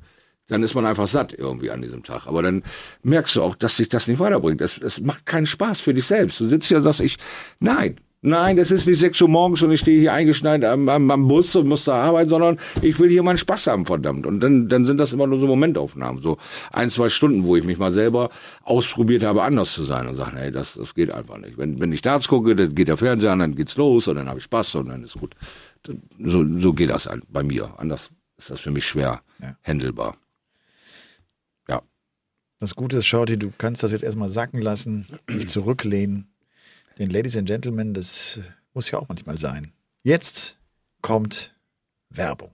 [0.53, 2.27] dann ist man einfach satt irgendwie an diesem Tag.
[2.27, 2.63] Aber dann
[3.03, 4.61] merkst du auch, dass sich das nicht weiterbringt.
[4.61, 6.41] Es, es macht keinen Spaß für dich selbst.
[6.41, 7.17] Du sitzt hier und sagst, ich,
[7.61, 11.11] nein, nein, das ist nicht sechs Uhr morgens und ich stehe hier eingeschneit am, am,
[11.11, 14.25] am Bus und muss da arbeiten, sondern ich will hier meinen Spaß haben, verdammt.
[14.25, 16.39] Und dann, dann sind das immer nur so Momentaufnahmen, so
[16.71, 18.31] ein, zwei Stunden, wo ich mich mal selber
[18.63, 21.59] ausprobiert habe, anders zu sein und sage, nee, das, das geht einfach nicht.
[21.59, 24.29] Wenn, wenn ich Darts gucke, dann geht der Fernseher an, dann geht's los und dann
[24.29, 25.35] habe ich Spaß und dann ist gut.
[26.19, 27.75] So, so geht das bei mir.
[27.77, 29.57] Anders ist das für mich schwer ja.
[29.65, 30.17] handelbar.
[32.63, 36.29] Das Gute ist, Shorty, du kannst das jetzt erstmal sacken lassen, dich zurücklehnen.
[36.97, 38.39] Den Ladies and Gentlemen, das
[38.73, 39.73] muss ja auch manchmal sein.
[40.05, 40.57] Jetzt
[41.01, 41.57] kommt
[42.09, 42.53] Werbung.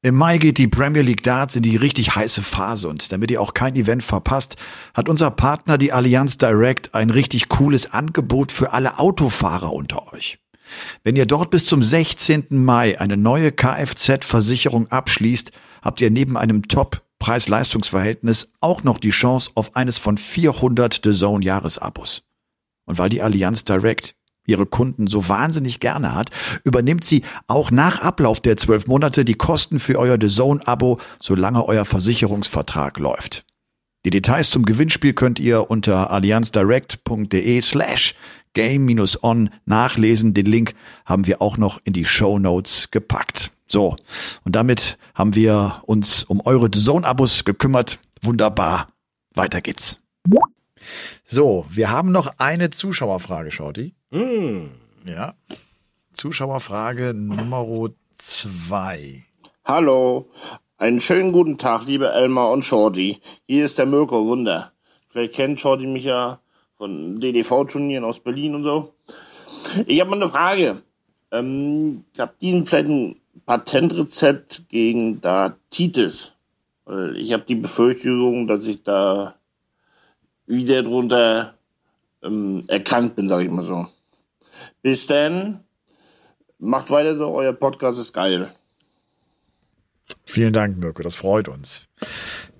[0.00, 3.42] Im Mai geht die Premier League Darts in die richtig heiße Phase und damit ihr
[3.42, 4.56] auch kein Event verpasst,
[4.94, 10.38] hat unser Partner die Allianz Direct ein richtig cooles Angebot für alle Autofahrer unter euch.
[11.02, 12.46] Wenn ihr dort bis zum 16.
[12.52, 19.50] Mai eine neue Kfz-Versicherung abschließt, habt ihr neben einem Top Preis-Leistungs-Verhältnis auch noch die Chance
[19.54, 22.22] auf eines von 400 The Zone Jahresabos.
[22.86, 24.14] Und weil die Allianz Direct
[24.46, 26.30] ihre Kunden so wahnsinnig gerne hat,
[26.64, 31.00] übernimmt sie auch nach Ablauf der zwölf Monate die Kosten für euer The Zone Abo,
[31.20, 33.46] solange euer Versicherungsvertrag läuft.
[34.04, 38.14] Die Details zum Gewinnspiel könnt ihr unter allianzdirect.de slash
[38.52, 40.34] game-on nachlesen.
[40.34, 40.74] Den Link
[41.06, 43.53] haben wir auch noch in die Show Notes gepackt.
[43.66, 43.96] So,
[44.44, 47.98] und damit haben wir uns um eure Zone-Abos gekümmert.
[48.22, 48.88] Wunderbar.
[49.34, 50.00] Weiter geht's.
[51.24, 53.94] So, wir haben noch eine Zuschauerfrage, Shorty.
[54.10, 54.66] Mm.
[55.06, 55.34] Ja.
[56.12, 59.24] Zuschauerfrage Nummer zwei.
[59.64, 60.30] Hallo,
[60.76, 63.18] einen schönen guten Tag, liebe Elmar und Shorty.
[63.46, 64.72] Hier ist der Mirko Wunder.
[65.08, 66.40] Vielleicht kennt Shorty mich ja
[66.76, 68.94] von DDV-Turnieren aus Berlin und so.
[69.86, 70.82] Ich habe mal eine Frage.
[71.32, 72.88] Ähm, habt ihr vielleicht
[73.46, 76.32] Patentrezept gegen Dartitis.
[76.84, 79.34] Weil ich habe die Befürchtung, dass ich da
[80.46, 81.54] wieder drunter
[82.22, 83.86] ähm, erkrankt bin, sag ich mal so.
[84.82, 85.60] Bis dann.
[86.58, 88.50] Macht weiter so, euer Podcast ist geil.
[90.24, 91.86] Vielen Dank, Mirko, das freut uns.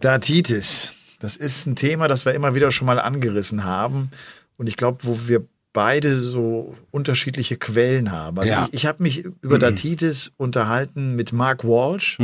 [0.01, 4.11] Datitis, das ist ein Thema, das wir immer wieder schon mal angerissen haben.
[4.57, 8.39] Und ich glaube, wo wir beide so unterschiedliche Quellen haben.
[8.39, 8.65] Also Ja.
[8.69, 12.19] ich, ich habe mich über Datitis unterhalten mit Mark Walsh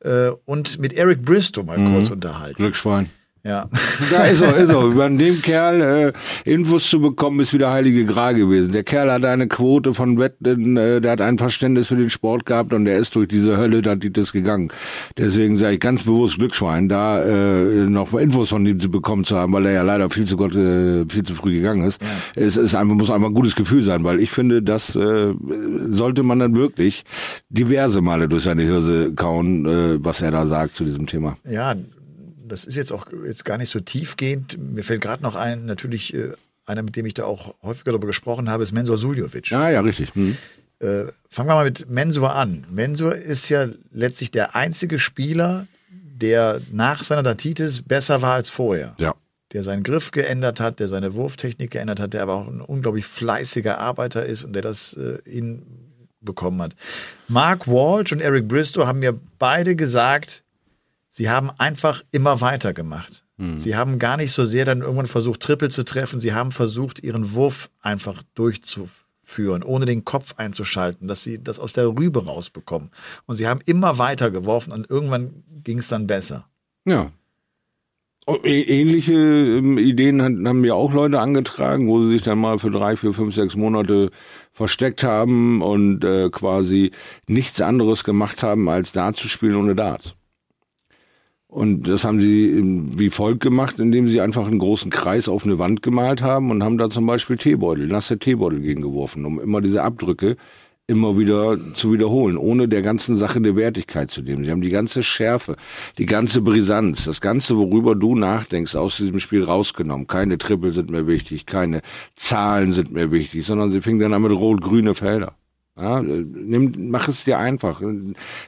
[0.00, 2.56] äh, und mit Eric Bristow mal kurz unterhalten.
[2.62, 3.10] Glücksschwein.
[3.44, 3.68] Ja.
[4.10, 4.82] Da ist er, ist er.
[4.84, 6.12] Über dem Kerl
[6.44, 8.72] äh, Infos zu bekommen, ist wie der heilige Gral gewesen.
[8.72, 12.46] Der Kerl hat eine Quote von Wetten, äh, der hat ein Verständnis für den Sport
[12.46, 14.70] gehabt und der ist durch diese Hölle da das gegangen.
[15.16, 19.36] Deswegen sage ich ganz bewusst Glücksschwein, da äh, noch Infos von ihm zu bekommen zu
[19.36, 22.00] haben, weil er ja leider viel zu Gott, äh, viel zu früh gegangen ist.
[22.34, 25.34] Es ist einfach, muss einfach ein gutes Gefühl sein, weil ich finde, das äh,
[25.88, 27.04] sollte man dann wirklich
[27.50, 31.36] diverse Male durch seine Hirse kauen, äh, was er da sagt zu diesem Thema.
[31.48, 31.74] ja,
[32.48, 34.58] das ist jetzt auch jetzt gar nicht so tiefgehend.
[34.58, 36.32] Mir fällt gerade noch ein, natürlich äh,
[36.66, 39.50] einer, mit dem ich da auch häufiger darüber gesprochen habe, ist Mensur Suljovic.
[39.50, 40.14] Ja, ja, richtig.
[40.14, 40.36] Hm.
[40.80, 42.66] Äh, fangen wir mal mit Mensur an.
[42.70, 48.94] Mensur ist ja letztlich der einzige Spieler, der nach seiner Datitis besser war als vorher.
[48.98, 49.14] Ja.
[49.52, 53.06] Der seinen Griff geändert hat, der seine Wurftechnik geändert hat, der aber auch ein unglaublich
[53.06, 56.76] fleißiger Arbeiter ist und der das äh, hinbekommen hat.
[57.28, 60.42] Mark Walsh und Eric Bristow haben mir beide gesagt,
[61.18, 63.24] sie haben einfach immer weitergemacht.
[63.56, 66.18] Sie haben gar nicht so sehr dann irgendwann versucht, Triple zu treffen.
[66.18, 71.72] Sie haben versucht, ihren Wurf einfach durchzuführen, ohne den Kopf einzuschalten, dass sie das aus
[71.72, 72.90] der Rübe rausbekommen.
[73.26, 76.46] Und sie haben immer weiter geworfen und irgendwann ging es dann besser.
[76.84, 77.12] Ja.
[78.26, 82.70] Ä- Ähnliche ähm, Ideen haben mir auch Leute angetragen, wo sie sich dann mal für
[82.72, 84.10] drei, vier, fünf, sechs Monate
[84.52, 86.90] versteckt haben und äh, quasi
[87.28, 90.14] nichts anderes gemacht haben, als Darts zu spielen ohne Darts.
[91.48, 92.60] Und das haben sie
[92.98, 96.62] wie folgt gemacht, indem sie einfach einen großen Kreis auf eine Wand gemalt haben und
[96.62, 100.36] haben da zum Beispiel Teebeutel, nasse Teebeutel gegengeworfen, um immer diese Abdrücke
[100.88, 104.44] immer wieder zu wiederholen, ohne der ganzen Sache eine Wertigkeit zu nehmen.
[104.44, 105.56] Sie haben die ganze Schärfe,
[105.98, 110.06] die ganze Brisanz, das Ganze, worüber du nachdenkst, aus diesem Spiel rausgenommen.
[110.06, 111.82] Keine Triple sind mehr wichtig, keine
[112.14, 115.34] Zahlen sind mehr wichtig, sondern sie fingen dann an mit rot-grüne Felder.
[115.76, 117.82] Ja, äh, nimm, mach es dir einfach.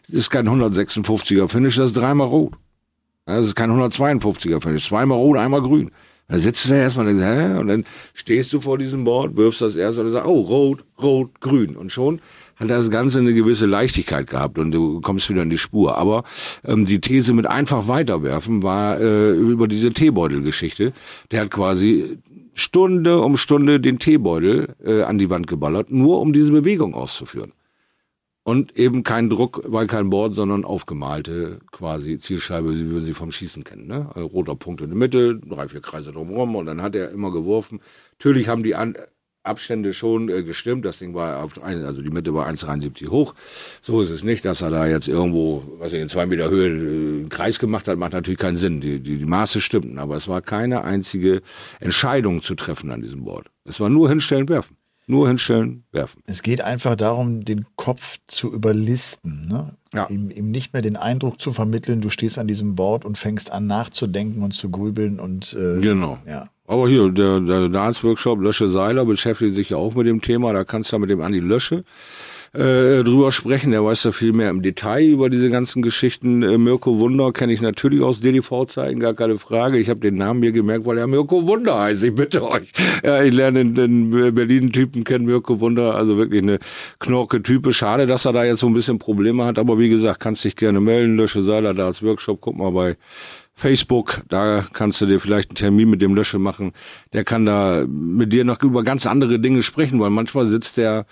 [0.08, 2.54] Das ist kein 156er Finish, das ist dreimal rot.
[3.36, 5.90] Das ist kein 152er Finish, zweimal rot, einmal grün.
[6.28, 7.58] Da sitzt du da erstmal und denkst, hä?
[7.58, 11.40] Und dann stehst du vor diesem Board, wirfst das erste und sagst, oh, rot, rot,
[11.40, 11.76] grün.
[11.76, 12.20] Und schon
[12.54, 15.98] hat das Ganze eine gewisse Leichtigkeit gehabt und du kommst wieder in die Spur.
[15.98, 16.22] Aber
[16.64, 20.92] ähm, die These mit einfach weiterwerfen war äh, über diese Teebeutel-Geschichte.
[21.32, 22.18] Der hat quasi
[22.54, 27.52] Stunde um Stunde den Teebeutel äh, an die Wand geballert, nur um diese Bewegung auszuführen.
[28.50, 33.30] Und eben kein Druck, weil kein Board, sondern aufgemalte quasi Zielscheibe, wie wir sie vom
[33.30, 33.86] Schießen kennen.
[33.86, 34.10] Ne?
[34.12, 37.30] Ein roter Punkt in der Mitte, drei, vier Kreise drumherum und dann hat er immer
[37.30, 37.80] geworfen.
[38.18, 38.96] Natürlich haben die An
[39.44, 40.84] Abstände schon äh, gestimmt.
[40.84, 43.36] Das Ding war auf ein, also die Mitte war 1,73 hoch.
[43.82, 46.66] So ist es nicht, dass er da jetzt irgendwo, was ich in zwei Meter Höhe
[46.66, 48.80] äh, einen Kreis gemacht hat, macht natürlich keinen Sinn.
[48.80, 51.40] Die, die, die Maße stimmten, aber es war keine einzige
[51.78, 53.46] Entscheidung zu treffen an diesem Board.
[53.64, 54.79] Es war nur hinstellen, werfen.
[55.10, 56.22] Nur hinstellen, werfen.
[56.26, 59.48] Es geht einfach darum, den Kopf zu überlisten.
[59.48, 59.74] Ne?
[59.92, 60.06] Ja.
[60.08, 63.50] Ihm, ihm nicht mehr den Eindruck zu vermitteln, du stehst an diesem Board und fängst
[63.50, 66.18] an nachzudenken und zu grübeln und äh, Genau.
[66.28, 66.48] ja.
[66.68, 70.52] Aber hier, der, der Darts-Workshop Lösche Seiler beschäftigt sich ja auch mit dem Thema.
[70.52, 71.82] Da kannst du ja mit dem Andi Lösche
[72.52, 73.70] äh, drüber sprechen.
[73.70, 76.42] Der weiß da viel mehr im Detail über diese ganzen Geschichten.
[76.42, 79.78] Äh, Mirko Wunder kenne ich natürlich aus DDV-Zeiten, gar keine Frage.
[79.78, 82.02] Ich habe den Namen mir gemerkt, weil er Mirko Wunder heißt.
[82.02, 82.72] Ich bitte euch.
[83.04, 85.94] Ja, ich lerne den, Berlin-Typen kennen, Mirko Wunder.
[85.94, 86.58] Also wirklich eine
[86.98, 87.72] knorke Type.
[87.72, 89.58] Schade, dass er da jetzt so ein bisschen Probleme hat.
[89.58, 91.16] Aber wie gesagt, kannst dich gerne melden.
[91.16, 92.40] Lösche Seiler Darts Workshop.
[92.40, 92.96] Guck mal bei
[93.60, 96.72] Facebook, da kannst du dir vielleicht einen Termin mit dem Lösche machen.
[97.12, 101.04] Der kann da mit dir noch über ganz andere Dinge sprechen, weil manchmal sitzt der,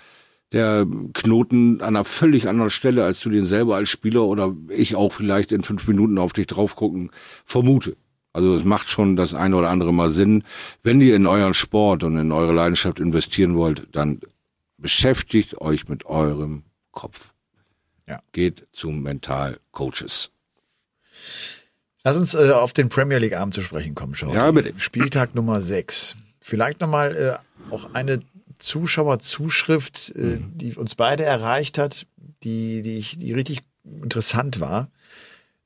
[0.51, 4.95] der Knoten an einer völlig anderen Stelle, als du den selber als Spieler oder ich
[4.95, 7.11] auch vielleicht in fünf Minuten auf dich drauf gucken
[7.45, 7.95] vermute.
[8.33, 10.43] Also es macht schon das eine oder andere mal Sinn.
[10.83, 14.21] Wenn ihr in euren Sport und in eure Leidenschaft investieren wollt, dann
[14.77, 17.33] beschäftigt euch mit eurem Kopf.
[18.07, 18.21] Ja.
[18.31, 20.31] Geht zu Mental-Coaches.
[22.03, 24.33] Lass uns äh, auf den Premier League Abend zu sprechen kommen, Schau.
[24.33, 24.73] Ja, bitte.
[24.79, 26.15] Spieltag Nummer 6.
[26.39, 28.21] Vielleicht nochmal äh, auch eine
[28.59, 30.51] Zuschauerzuschrift, äh, Mhm.
[30.57, 32.05] die uns beide erreicht hat,
[32.43, 34.89] die, die, ich, die richtig interessant war.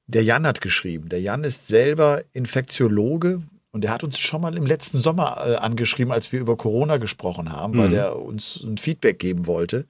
[0.08, 1.10] Der Jan hat geschrieben.
[1.10, 5.56] Der Jan ist selber Infektiologe und der hat uns schon mal im letzten Sommer äh,
[5.56, 7.96] angeschrieben, als wir über Corona gesprochen haben, weil Mhm.
[7.96, 9.86] er uns ein Feedback geben wollte.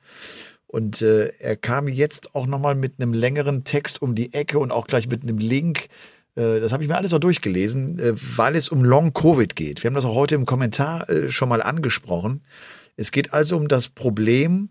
[0.67, 4.71] Und äh, er kam jetzt auch nochmal mit einem längeren Text um die Ecke und
[4.71, 5.87] auch gleich mit einem Link.
[6.35, 9.83] Äh, das habe ich mir alles auch durchgelesen, äh, weil es um Long Covid geht.
[9.83, 12.41] Wir haben das auch heute im Kommentar äh, schon mal angesprochen.
[12.95, 14.69] Es geht also um das Problem,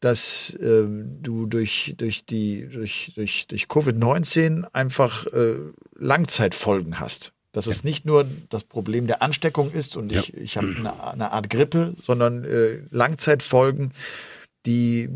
[0.00, 0.84] dass äh,
[1.22, 5.54] du durch, durch, die, durch, durch, durch Covid-19 einfach äh,
[5.98, 7.32] Langzeitfolgen hast.
[7.52, 11.30] Dass es nicht nur das Problem der Ansteckung ist und ich, ich habe eine, eine
[11.30, 13.92] Art Grippe, sondern äh, Langzeitfolgen,
[14.66, 15.08] die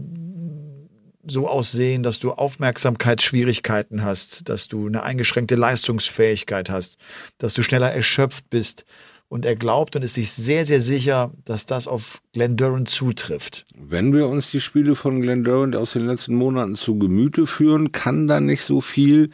[1.26, 6.96] so aussehen, dass du Aufmerksamkeitsschwierigkeiten hast, dass du eine eingeschränkte Leistungsfähigkeit hast,
[7.38, 8.84] dass du schneller erschöpft bist.
[9.28, 13.66] Und er glaubt und ist sich sehr, sehr sicher, dass das auf Glenn Durant zutrifft.
[13.76, 17.92] Wenn wir uns die Spiele von Glenn Durant aus den letzten Monaten zu Gemüte führen,
[17.92, 19.30] kann da nicht so viel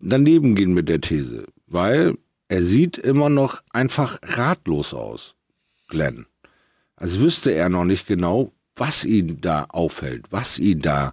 [0.00, 1.46] daneben gehen mit der These.
[1.68, 2.14] Weil
[2.48, 5.36] er sieht immer noch einfach ratlos aus,
[5.88, 6.26] Glenn.
[6.96, 11.12] Als wüsste er noch nicht genau, was ihn da aufhält, was ihn da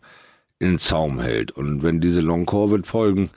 [0.60, 1.52] in Zaum hält.
[1.52, 3.30] Und wenn diese Long-Covid-Folgen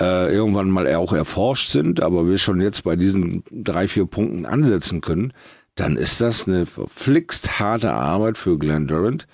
[0.00, 4.46] äh, irgendwann mal auch erforscht sind, aber wir schon jetzt bei diesen drei, vier Punkten
[4.46, 5.32] ansetzen können,
[5.74, 9.26] dann ist das eine verflixt harte Arbeit für Glenn Durant,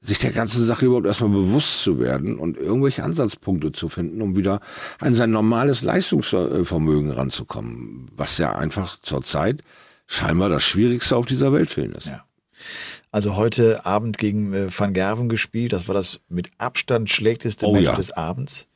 [0.00, 4.36] sich der ganzen Sache überhaupt erstmal bewusst zu werden und irgendwelche Ansatzpunkte zu finden, um
[4.36, 4.60] wieder
[5.00, 9.62] an sein normales Leistungsvermögen ranzukommen, was ja einfach zurzeit
[10.06, 12.06] scheinbar das Schwierigste auf dieser Welt für ihn ist.
[12.06, 12.24] Ja.
[13.10, 17.72] Also heute Abend gegen äh, Van Gerven gespielt, das war das mit Abstand schlechteste Oh
[17.72, 17.94] Match ja.
[17.94, 18.66] des Abends.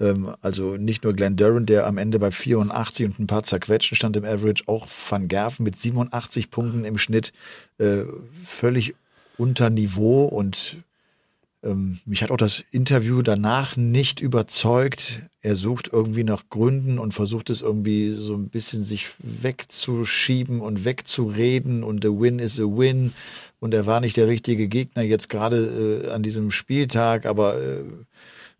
[0.00, 3.96] Ähm, also nicht nur Glenn Durant, der am Ende bei 84 und ein paar zerquetschen
[3.96, 7.32] stand im Average, auch Van Gerven mit 87 Punkten im Schnitt,
[7.78, 8.02] äh,
[8.44, 8.94] völlig
[9.36, 10.76] unter Niveau und
[11.62, 15.20] ähm, mich hat auch das Interview danach nicht überzeugt.
[15.42, 20.84] Er sucht irgendwie nach Gründen und versucht es irgendwie so ein bisschen sich wegzuschieben und
[20.84, 23.12] wegzureden und the win is a win
[23.58, 27.84] und er war nicht der richtige Gegner jetzt gerade äh, an diesem Spieltag, aber äh,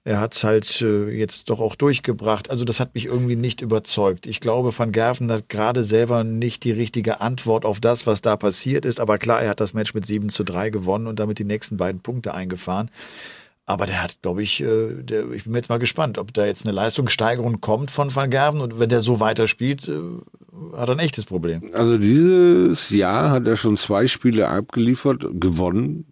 [0.09, 2.51] er hat es halt äh, jetzt doch auch durchgebracht.
[2.51, 4.27] Also das hat mich irgendwie nicht überzeugt.
[4.27, 8.37] Ich glaube, Van Gerven hat gerade selber nicht die richtige Antwort auf das, was da
[8.37, 9.01] passiert ist.
[9.01, 11.77] Aber klar, er hat das Match mit 7 zu 3 gewonnen und damit die nächsten
[11.77, 12.90] beiden Punkte eingefahren.
[13.66, 16.64] Aber der hat, glaube ich, äh, der, ich bin jetzt mal gespannt, ob da jetzt
[16.64, 20.01] eine Leistungssteigerung kommt von Van Gerven und wenn der so weiterspielt, äh,
[20.75, 21.71] hat er ein echtes Problem.
[21.75, 26.07] Also dieses Jahr hat er schon zwei Spiele abgeliefert, gewonnen,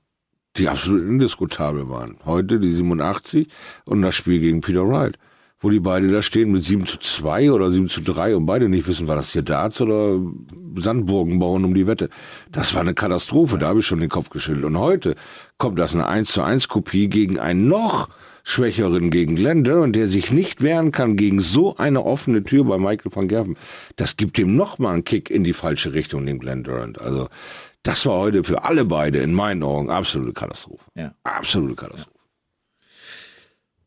[0.59, 2.17] die absolut indiskutabel waren.
[2.25, 3.49] Heute die 87
[3.85, 5.19] und das Spiel gegen Peter Wright,
[5.61, 8.69] wo die beide da stehen mit 7 zu 2 oder 7 zu 3 und beide
[8.69, 10.21] nicht wissen, war das hier Darts oder
[10.77, 12.11] Sandburgen bauen um die Wette.
[12.53, 14.65] Das war eine Katastrophe, da habe ich schon den Kopf geschüttelt.
[14.65, 15.15] Und heute
[15.59, 18.09] kommt das eine 1 zu 1 Kopie gegen einen noch
[18.45, 22.79] schwächeren gegen Glenn Durant, der sich nicht wehren kann gegen so eine offene Tür bei
[22.79, 23.57] Michael van Gerven.
[23.97, 27.01] Das gibt ihm noch mal einen Kick in die falsche Richtung, dem Glenn Durant.
[27.01, 27.29] Also
[27.87, 30.85] das war heute für alle beide in meinen Augen absolute Katastrophe.
[30.95, 31.13] Ja.
[31.25, 32.11] Absolute Katastrophe.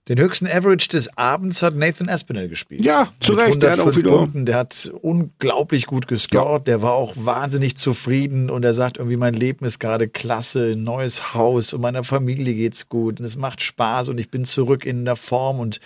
[0.07, 2.83] Den höchsten Average des Abends hat Nathan Aspinall gespielt.
[2.83, 4.45] Ja, zu Mit Recht, der hat auch 105 wieder- Punkten.
[4.47, 6.65] Der hat unglaublich gut gescored.
[6.67, 10.83] Der war auch wahnsinnig zufrieden und er sagt irgendwie, mein Leben ist gerade klasse, ein
[10.83, 14.83] neues Haus und meiner Familie geht's gut und es macht Spaß und ich bin zurück
[14.83, 15.79] in der Form und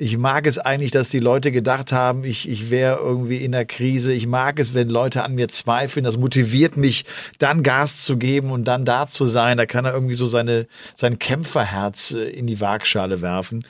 [0.00, 3.64] ich mag es eigentlich, dass die Leute gedacht haben, ich, ich wäre irgendwie in der
[3.64, 4.12] Krise.
[4.12, 6.04] Ich mag es, wenn Leute an mir zweifeln.
[6.04, 7.04] Das motiviert mich,
[7.40, 9.58] dann Gas zu geben und dann da zu sein.
[9.58, 13.66] Da kann er irgendwie so seine, sein Kämpferherz äh, in die Waagschale werfen.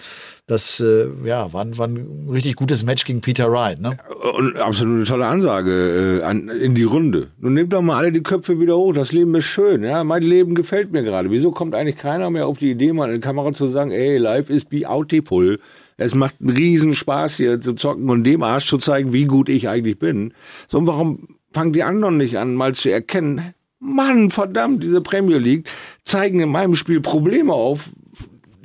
[0.47, 3.81] Das äh, ja, war, ein- war ein richtig gutes Match gegen Peter Wright.
[3.81, 3.97] Ne?
[4.37, 7.29] Und absolut eine tolle Ansage äh, an, in die Runde.
[7.39, 8.93] Nun nehmt doch mal alle die Köpfe wieder hoch.
[8.93, 9.83] Das Leben ist schön.
[9.83, 11.31] Ja, mein Leben gefällt mir gerade.
[11.31, 14.19] Wieso kommt eigentlich keiner mehr auf die Idee, mal in die Kamera zu sagen, ey,
[14.19, 15.59] life is beautiful.
[15.99, 19.49] Es macht einen riesen Spaß hier zu zocken und dem Arsch zu zeigen, wie gut
[19.49, 20.33] ich eigentlich bin.
[20.69, 25.39] So, und warum fangen die anderen nicht an, mal zu erkennen, Mann, verdammt, diese Premier
[25.39, 25.69] League
[26.05, 27.91] zeigen in meinem Spiel Probleme auf,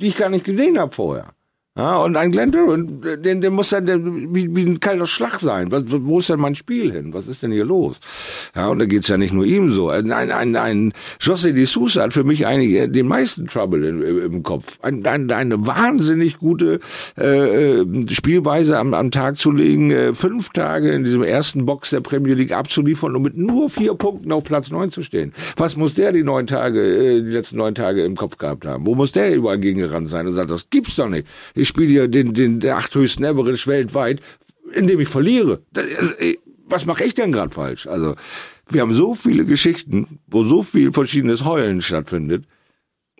[0.00, 1.34] die ich gar nicht gesehen habe vorher.
[1.76, 5.72] Ja, und ein Glenn Durant, den, den muss den, wie, wie ein kalter Schlag sein.
[5.72, 7.12] Was, wo ist denn mein Spiel hin?
[7.12, 7.98] Was ist denn hier los?
[8.54, 9.88] Ja, und da geht's ja nicht nur ihm so.
[9.88, 14.42] Ein, ein, ein, José de Sousa hat für mich eigentlich den meisten Trouble im, im,
[14.44, 14.78] Kopf.
[14.82, 16.78] Ein, ein, eine wahnsinnig gute
[17.18, 21.90] äh, äh, Spielweise am, am Tag zu legen, äh, fünf Tage in diesem ersten Box
[21.90, 25.32] der Premier League abzuliefern und mit nur vier Punkten auf Platz neun zu stehen.
[25.56, 28.86] Was muss der die neun Tage, äh, die letzten neun Tage im Kopf gehabt haben?
[28.86, 31.26] Wo muss der überall gegengerannt sein und sagt, das gibt's doch nicht.
[31.63, 34.20] Ich spiele hier den, den der achthöchsten Average weltweit,
[34.72, 35.62] indem ich verliere.
[35.72, 35.86] Das,
[36.18, 36.36] äh,
[36.66, 37.86] was mache ich denn gerade falsch?
[37.86, 38.14] Also
[38.68, 42.44] wir haben so viele Geschichten, wo so viel verschiedenes Heulen stattfindet,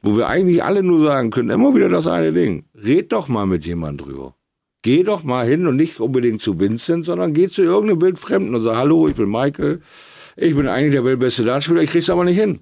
[0.03, 2.65] wo wir eigentlich alle nur sagen können, immer wieder das eine Ding.
[2.75, 4.35] Red doch mal mit jemand drüber.
[4.83, 8.63] Geh doch mal hin und nicht unbedingt zu Vincent, sondern geh zu irgendeinem Wildfremden und
[8.63, 9.81] sag, hallo, ich bin Michael,
[10.37, 12.61] ich bin eigentlich der weltbeste Dartspieler, ich krieg's aber nicht hin.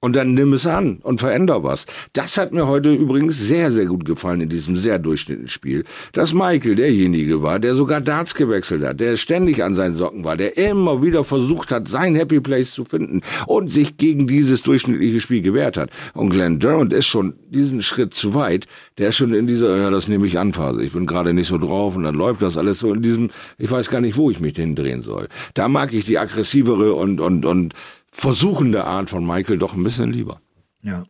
[0.00, 1.86] Und dann nimm es an und veränder was.
[2.12, 5.84] Das hat mir heute übrigens sehr, sehr gut gefallen in diesem sehr durchschnittlichen Spiel.
[6.12, 10.36] Dass Michael derjenige war, der sogar Darts gewechselt hat, der ständig an seinen Socken war,
[10.36, 15.20] der immer wieder versucht hat, sein Happy Place zu finden und sich gegen dieses durchschnittliche
[15.20, 15.90] Spiel gewehrt hat.
[16.14, 18.66] Und Glenn Durant ist schon diesen Schritt zu weit.
[18.98, 20.80] Der ist schon in dieser, ja, das nehme ich an Phase.
[20.80, 23.68] Ich bin gerade nicht so drauf und dann läuft das alles so in diesem, ich
[23.68, 25.26] weiß gar nicht, wo ich mich hindrehen soll.
[25.54, 27.74] Da mag ich die aggressivere und, und, und
[28.12, 30.40] versuchende Art von Michael doch ein bisschen lieber.
[30.82, 31.04] Ja.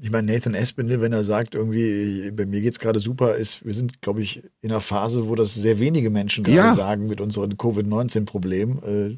[0.00, 3.74] Ich meine, Nathan Espinel, wenn er sagt, irgendwie, bei mir geht's gerade super, ist, wir
[3.74, 6.74] sind, glaube ich, in einer Phase, wo das sehr wenige Menschen gerade Ja.
[6.74, 8.82] sagen mit unseren Covid-19-Problemen.
[8.84, 9.16] Äh,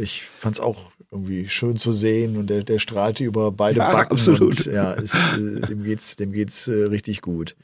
[0.00, 4.12] ich fand's auch irgendwie schön zu sehen und der, der strahlte über beide Ja, Backen.
[4.12, 4.64] absolut.
[4.66, 7.56] Und, ja, ist, äh, dem geht's, dem geht's äh, richtig gut.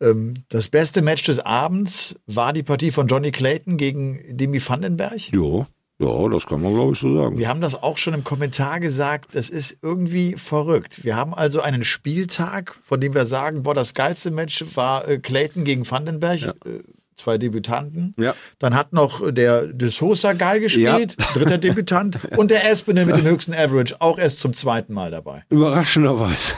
[0.00, 5.30] Ähm, das beste Match des Abends war die Partie von Johnny Clayton gegen Demi Vandenberg.
[5.30, 5.66] Jo,
[6.02, 7.38] ja, das kann man glaube ich so sagen.
[7.38, 11.04] Wir haben das auch schon im Kommentar gesagt, das ist irgendwie verrückt.
[11.04, 15.18] Wir haben also einen Spieltag, von dem wir sagen, boah, das geilste Match war äh,
[15.18, 16.80] Clayton gegen Vandenberg, äh,
[17.22, 18.14] zwei Debütanten.
[18.18, 18.34] Ja.
[18.58, 22.18] Dann hat noch der De Sosa geil gespielt, dritter Debütant.
[22.36, 25.44] Und der Espinel mit dem höchsten Average, auch erst zum zweiten Mal dabei.
[25.50, 26.54] Überraschenderweise.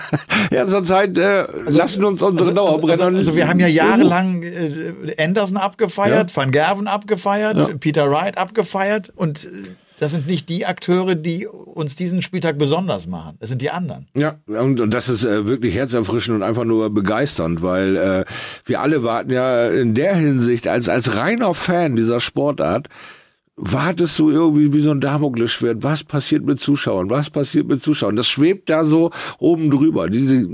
[0.50, 5.56] ja, zurzeit äh, lassen uns unsere Dauerbrenner Also, also wir haben ja jahrelang äh, Anderson
[5.56, 9.48] abgefeiert, Van Gerven abgefeiert, Peter Wright abgefeiert und äh,
[9.98, 13.36] das sind nicht die Akteure, die uns diesen Spieltag besonders machen.
[13.40, 14.06] Das sind die anderen.
[14.14, 18.24] Ja, und, das ist äh, wirklich herzerfrischend und einfach nur begeisternd, weil äh,
[18.64, 22.88] wir alle warten ja in der Hinsicht als als reiner Fan dieser Sportart
[23.56, 28.14] wartest du irgendwie wie so ein Damoklesschwert, was passiert mit Zuschauern, was passiert mit Zuschauern.
[28.14, 30.10] Das schwebt da so oben drüber.
[30.10, 30.46] Diese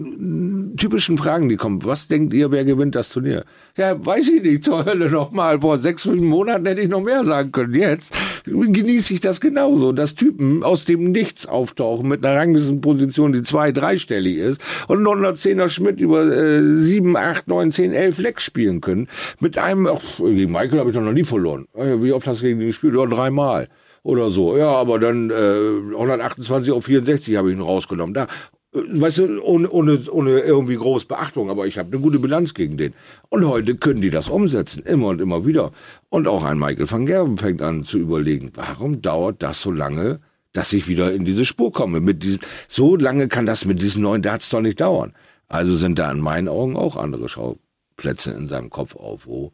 [0.76, 1.84] typischen Fragen, die kommen.
[1.84, 3.44] Was denkt ihr, wer gewinnt das Turnier?
[3.76, 5.60] Ja, weiß ich nicht, zur Hölle nochmal.
[5.60, 7.74] Vor sechs, fünf Monaten hätte ich noch mehr sagen können.
[7.74, 8.14] Jetzt
[8.44, 13.72] genieße ich das genauso, dass Typen aus dem Nichts auftauchen mit einer Ranglistenposition, die zwei-,
[13.72, 18.82] dreistellig ist und ein 110er Schmidt über äh, sieben, acht, neun, zehn, elf Lecks spielen
[18.82, 19.08] können.
[19.40, 21.66] Mit einem, ach, gegen Michael habe ich doch noch nie verloren.
[21.74, 22.94] Äh, Wie oft hast du gegen den gespielt?
[22.94, 23.68] Ja, dreimal
[24.02, 24.56] oder so.
[24.56, 28.14] Ja, aber dann äh, 128 auf 64 habe ich ihn rausgenommen.
[28.14, 28.26] Da,
[28.72, 32.76] weißt du, ohne, ohne, ohne irgendwie groß Beachtung, aber ich habe eine gute Bilanz gegen
[32.78, 32.94] den.
[33.28, 35.72] Und heute können die das umsetzen, immer und immer wieder.
[36.08, 40.20] Und auch ein Michael van Gerven fängt an zu überlegen, warum dauert das so lange,
[40.52, 42.00] dass ich wieder in diese Spur komme?
[42.00, 45.12] Mit diesem, so lange kann das mit diesen neuen Darts doch nicht dauern.
[45.48, 49.52] Also sind da in meinen Augen auch andere Schauplätze in seinem Kopf auf, wo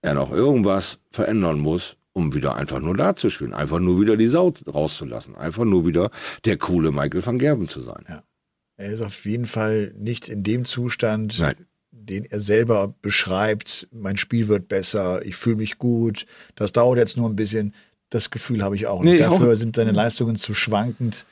[0.00, 4.16] er noch irgendwas verändern muss, um wieder einfach nur da zu spielen, einfach nur wieder
[4.16, 6.10] die Sau rauszulassen, einfach nur wieder
[6.44, 8.04] der coole Michael van Gerben zu sein.
[8.76, 11.66] Er ist auf jeden Fall nicht in dem Zustand, Nein.
[11.90, 13.88] den er selber beschreibt.
[13.92, 17.74] Mein Spiel wird besser, ich fühle mich gut, das dauert jetzt nur ein bisschen.
[18.10, 19.20] Das Gefühl habe ich auch nicht.
[19.20, 19.60] Nee, auch dafür nicht.
[19.60, 21.24] sind seine Leistungen zu schwankend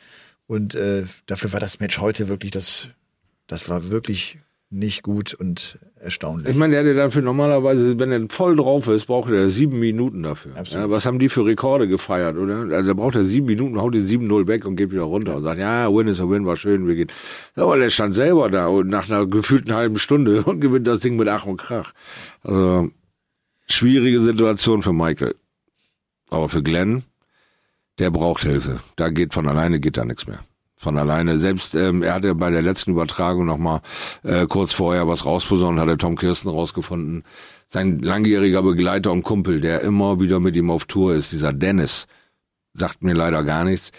[0.47, 2.89] und äh, dafür war das Match heute wirklich das,
[3.47, 4.39] das war wirklich
[4.71, 6.49] nicht gut und erstaunlich.
[6.49, 10.23] Ich meine, der hätte dafür normalerweise, wenn er voll drauf ist, braucht er sieben Minuten
[10.23, 10.53] dafür.
[10.64, 12.77] Ja, was haben die für Rekorde gefeiert, oder?
[12.77, 15.43] Also da braucht er sieben Minuten, haut die 7-0 weg und geht wieder runter und
[15.43, 17.11] sagt, ja, Win is a Win, war schön, wir gehen.
[17.57, 21.01] Ja, aber der stand selber da und nach einer gefühlten halben Stunde und gewinnt das
[21.01, 21.93] Ding mit Ach und Krach.
[22.45, 22.91] Also,
[23.68, 25.35] schwierige Situation für Michael.
[26.29, 27.03] Aber für Glenn,
[27.99, 28.79] der braucht Hilfe.
[28.95, 30.41] Da geht von alleine geht da nichts mehr.
[30.83, 31.37] Von alleine.
[31.37, 33.83] Selbst ähm, er hatte bei der letzten Übertragung noch mal
[34.22, 37.24] äh, kurz vorher was rausposaunt, hatte Tom Kirsten rausgefunden.
[37.66, 42.07] Sein langjähriger Begleiter und Kumpel, der immer wieder mit ihm auf Tour ist, dieser Dennis,
[42.72, 43.93] sagt mir leider gar nichts.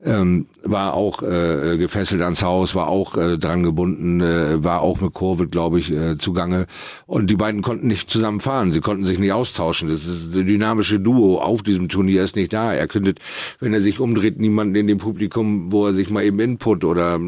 [0.00, 5.00] Ähm, war auch äh, gefesselt ans Haus, war auch äh, dran gebunden, äh, war auch
[5.00, 6.66] mit Covid, glaube ich, äh, zugange.
[7.06, 9.88] Und die beiden konnten nicht zusammen fahren, sie konnten sich nicht austauschen.
[9.88, 12.72] Das ist das dynamische Duo auf diesem Turnier ist nicht da.
[12.72, 13.18] Er findet,
[13.58, 17.18] wenn er sich umdreht, niemanden in dem Publikum, wo er sich mal eben Input oder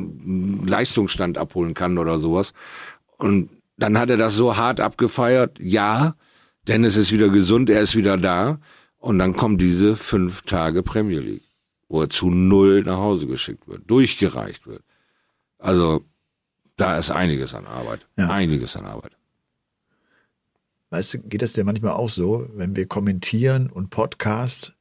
[0.64, 2.52] Leistungsstand abholen kann oder sowas.
[3.16, 5.58] Und dann hat er das so hart abgefeiert.
[5.58, 6.14] Ja,
[6.68, 8.60] Dennis ist wieder gesund, er ist wieder da.
[8.98, 11.49] Und dann kommen diese fünf Tage Premier League
[11.91, 14.82] wo er zu null nach Hause geschickt wird, durchgereicht wird.
[15.59, 16.05] Also
[16.76, 18.07] da ist einiges an Arbeit.
[18.16, 18.30] Ja.
[18.30, 19.12] Einiges an Arbeit.
[20.91, 24.72] Weißt du, geht das dir manchmal auch so, wenn wir kommentieren und Podcast,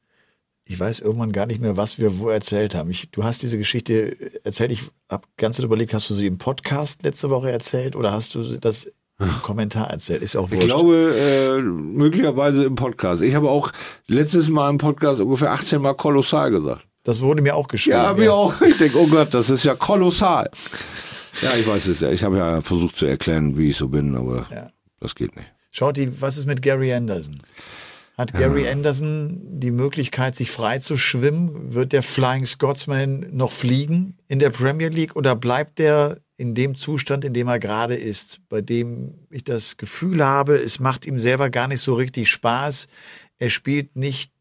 [0.64, 2.90] ich weiß irgendwann gar nicht mehr, was wir wo erzählt haben.
[2.90, 7.02] Ich, du hast diese Geschichte erzählt, ich habe ganz überlegt, hast du sie im Podcast
[7.02, 10.22] letzte Woche erzählt oder hast du das im Kommentar erzählt?
[10.22, 10.66] Ist auch Ich wurscht.
[10.68, 13.22] glaube, äh, möglicherweise im Podcast.
[13.22, 13.72] Ich habe auch
[14.06, 16.86] letztes Mal im Podcast ungefähr 18 Mal kolossal gesagt.
[17.04, 17.96] Das wurde mir auch geschrieben.
[17.96, 18.60] Ja, mir auch.
[18.62, 20.50] Ich denke, oh Gott, das ist ja kolossal.
[21.42, 22.10] Ja, ich weiß es ja.
[22.10, 24.68] Ich habe ja versucht zu erklären, wie ich so bin, aber Ja.
[25.00, 25.48] das geht nicht.
[25.70, 27.42] Shorty, was ist mit Gary Anderson?
[28.18, 31.72] Hat Gary Anderson die Möglichkeit, sich frei zu schwimmen?
[31.72, 36.74] Wird der Flying Scotsman noch fliegen in der Premier League oder bleibt der in dem
[36.74, 41.18] Zustand, in dem er gerade ist, bei dem ich das Gefühl habe, es macht ihm
[41.20, 42.88] selber gar nicht so richtig Spaß.
[43.38, 44.32] Er spielt nicht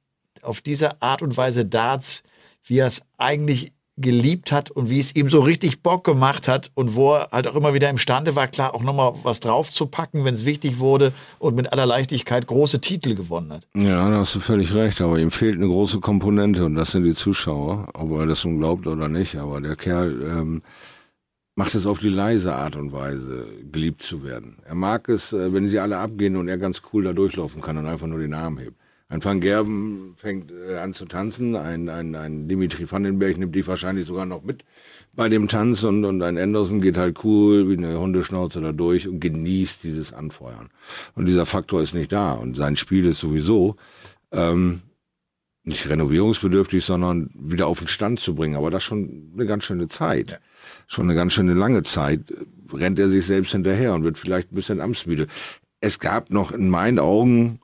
[0.42, 2.24] auf diese Art und Weise Darts,
[2.64, 6.72] wie er es eigentlich geliebt hat und wie es ihm so richtig Bock gemacht hat
[6.74, 10.34] und wo er halt auch immer wieder imstande war, klar auch nochmal was draufzupacken, wenn
[10.34, 13.68] es wichtig wurde und mit aller Leichtigkeit große Titel gewonnen hat.
[13.76, 17.04] Ja, da hast du völlig recht, aber ihm fehlt eine große Komponente und das sind
[17.04, 20.62] die Zuschauer, ob er das nun glaubt oder nicht, aber der Kerl ähm,
[21.56, 24.60] macht es auf die leise Art und Weise, geliebt zu werden.
[24.66, 27.78] Er mag es, äh, wenn sie alle abgehen und er ganz cool da durchlaufen kann
[27.78, 28.79] und einfach nur den Arm hebt.
[29.10, 33.66] Ein Van Gerben fängt äh, an zu tanzen, ein, ein, ein Dimitri Vandenberg nimmt die
[33.66, 34.64] wahrscheinlich sogar noch mit
[35.14, 39.08] bei dem Tanz und, und ein Anderson geht halt cool wie eine Hundeschnauze da durch
[39.08, 40.70] und genießt dieses Anfeuern.
[41.16, 43.76] Und dieser Faktor ist nicht da und sein Spiel ist sowieso
[44.32, 44.82] ähm,
[45.64, 48.56] nicht renovierungsbedürftig, sondern wieder auf den Stand zu bringen.
[48.56, 50.32] Aber das schon eine ganz schöne Zeit.
[50.32, 50.38] Ja
[50.88, 52.34] schon eine ganz schöne lange Zeit,
[52.74, 55.28] rennt er sich selbst hinterher und wird vielleicht ein bisschen amtsmüde.
[55.82, 57.60] Es gab noch in meinen Augen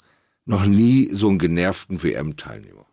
[0.45, 2.85] noch nie so einen genervten WM-Teilnehmer,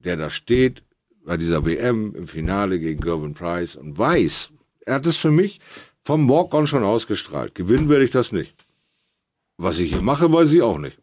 [0.00, 0.82] der da steht
[1.24, 4.50] bei dieser WM im Finale gegen Gervin Price und weiß,
[4.86, 5.60] er hat es für mich
[6.02, 7.54] vom Walk-on schon ausgestrahlt.
[7.54, 8.66] Gewinnen werde ich das nicht.
[9.58, 10.98] Was ich hier mache, weiß ich auch nicht.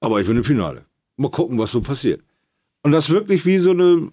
[0.00, 0.84] Aber ich bin im Finale.
[1.16, 2.22] Mal gucken, was so passiert.
[2.82, 4.10] Und das wirklich wie so eine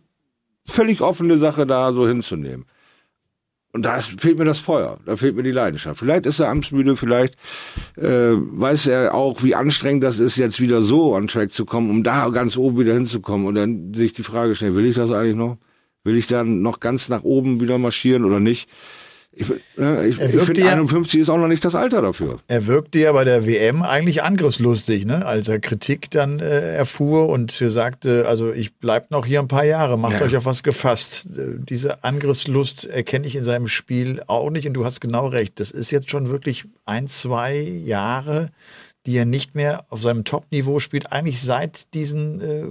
[0.65, 2.65] völlig offene Sache da so hinzunehmen.
[3.71, 5.99] Und da fehlt mir das Feuer, da fehlt mir die Leidenschaft.
[5.99, 7.35] Vielleicht ist er amtsmüde, vielleicht
[7.97, 11.91] äh, weiß er auch, wie anstrengend das ist, jetzt wieder so on Track zu kommen,
[11.91, 15.11] um da ganz oben wieder hinzukommen und dann sich die Frage stellen, will ich das
[15.11, 15.57] eigentlich noch?
[16.03, 18.67] Will ich dann noch ganz nach oben wieder marschieren oder nicht?
[19.31, 22.39] Ich, äh, ich, ich finde, ja, 51 ist auch noch nicht das Alter dafür.
[22.47, 25.25] Er wirkte ja bei der WM eigentlich angriffslustig, ne?
[25.25, 29.65] als er Kritik dann äh, erfuhr und sagte, also ich bleib noch hier ein paar
[29.65, 30.21] Jahre, macht ja.
[30.23, 31.37] euch auf was gefasst.
[31.37, 35.59] Äh, diese Angriffslust erkenne ich in seinem Spiel auch nicht und du hast genau recht.
[35.59, 38.49] Das ist jetzt schon wirklich ein, zwei Jahre,
[39.09, 42.67] die er nicht mehr auf seinem Top-Niveau spielt, eigentlich seit diesen äh,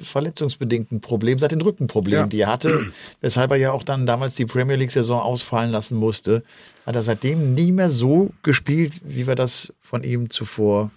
[0.00, 2.28] verletzungsbedingten Problemen, seit den Rückenproblemen, ja.
[2.28, 6.44] die er hatte, weshalb er ja auch dann damals die Premier League-Saison ausfallen lassen musste,
[6.86, 10.92] hat er seitdem nie mehr so gespielt, wie wir das von ihm zuvor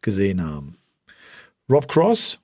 [0.00, 0.76] gesehen haben.
[1.70, 2.40] Rob Cross,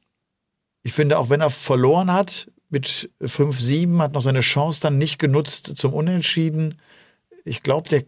[0.84, 5.18] ich finde, auch wenn er verloren hat mit 5-7, hat noch seine Chance dann nicht
[5.18, 6.78] genutzt zum Unentschieden.
[7.44, 8.04] Ich glaube, der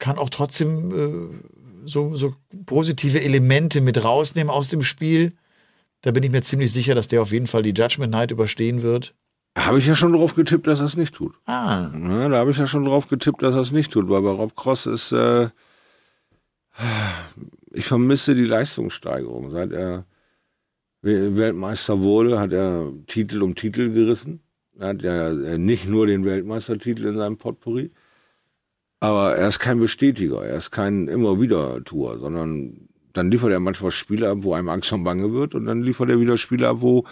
[0.00, 2.34] kann auch trotzdem äh, so, so
[2.66, 5.32] positive Elemente mit rausnehmen aus dem Spiel.
[6.02, 8.82] Da bin ich mir ziemlich sicher, dass der auf jeden Fall die Judgment Night überstehen
[8.82, 9.14] wird.
[9.56, 11.34] Habe ich ja schon drauf getippt, dass er es nicht tut.
[11.46, 11.90] Ah.
[11.92, 14.30] Ja, da habe ich ja schon drauf getippt, dass er es nicht tut, weil bei
[14.30, 15.48] Rob Cross ist, äh,
[17.72, 19.50] ich vermisse die Leistungssteigerung.
[19.50, 20.04] Seit er
[21.02, 24.40] Weltmeister wurde, hat er Titel um Titel gerissen.
[24.78, 27.90] Er hat ja nicht nur den Weltmeistertitel in seinem Potpourri,
[29.00, 33.60] aber er ist kein Bestätiger, er ist kein immer wieder Tour, sondern dann liefert er
[33.60, 36.68] manchmal Spiele ab, wo einem Angst und Bange wird und dann liefert er wieder Spiele
[36.68, 37.04] ab, wo,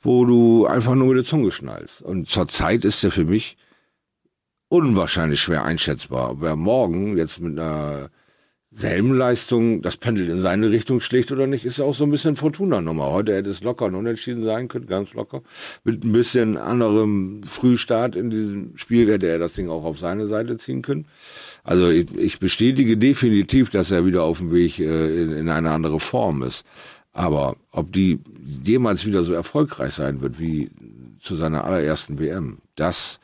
[0.00, 2.02] wo du einfach nur mit der Zunge schnallst.
[2.02, 3.56] Und zurzeit ist er für mich
[4.68, 6.32] unwahrscheinlich schwer einschätzbar.
[6.32, 8.10] Ob er morgen jetzt mit einer
[8.74, 12.10] selben Leistung das Pendel in seine Richtung schlägt oder nicht, ist ja auch so ein
[12.10, 13.12] bisschen Fortuna-Nummer.
[13.12, 15.42] Heute hätte es locker und unentschieden sein können, ganz locker.
[15.84, 20.26] Mit ein bisschen anderem Frühstart in diesem Spiel hätte er das Ding auch auf seine
[20.26, 21.06] Seite ziehen können.
[21.62, 25.70] Also ich, ich bestätige definitiv, dass er wieder auf dem Weg äh, in, in eine
[25.70, 26.66] andere Form ist.
[27.12, 28.18] Aber ob die
[28.64, 30.70] jemals wieder so erfolgreich sein wird wie
[31.20, 33.20] zu seiner allerersten WM, das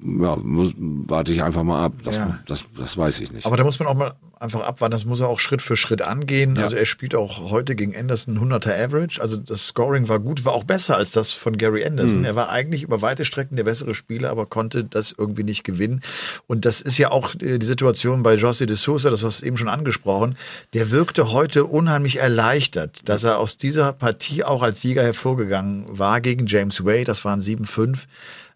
[0.00, 1.92] ja, muss, warte ich einfach mal ab.
[2.04, 2.38] Das, ja.
[2.46, 3.46] das, das weiß ich nicht.
[3.46, 4.92] Aber da muss man auch mal einfach abwarten.
[4.92, 6.56] Das muss er auch Schritt für Schritt angehen.
[6.56, 6.64] Ja.
[6.64, 9.20] Also er spielt auch heute gegen Anderson 100er Average.
[9.20, 12.20] Also das Scoring war gut, war auch besser als das von Gary Anderson.
[12.20, 12.24] Mhm.
[12.24, 16.00] Er war eigentlich über weite Strecken der bessere Spieler, aber konnte das irgendwie nicht gewinnen.
[16.48, 19.46] Und das ist ja auch äh, die Situation bei José de Sousa, das hast du
[19.46, 20.36] eben schon angesprochen.
[20.74, 26.20] Der wirkte heute unheimlich erleichtert, dass er aus dieser Partie auch als Sieger hervorgegangen war
[26.20, 27.04] gegen James Way.
[27.04, 28.06] Das waren 7-5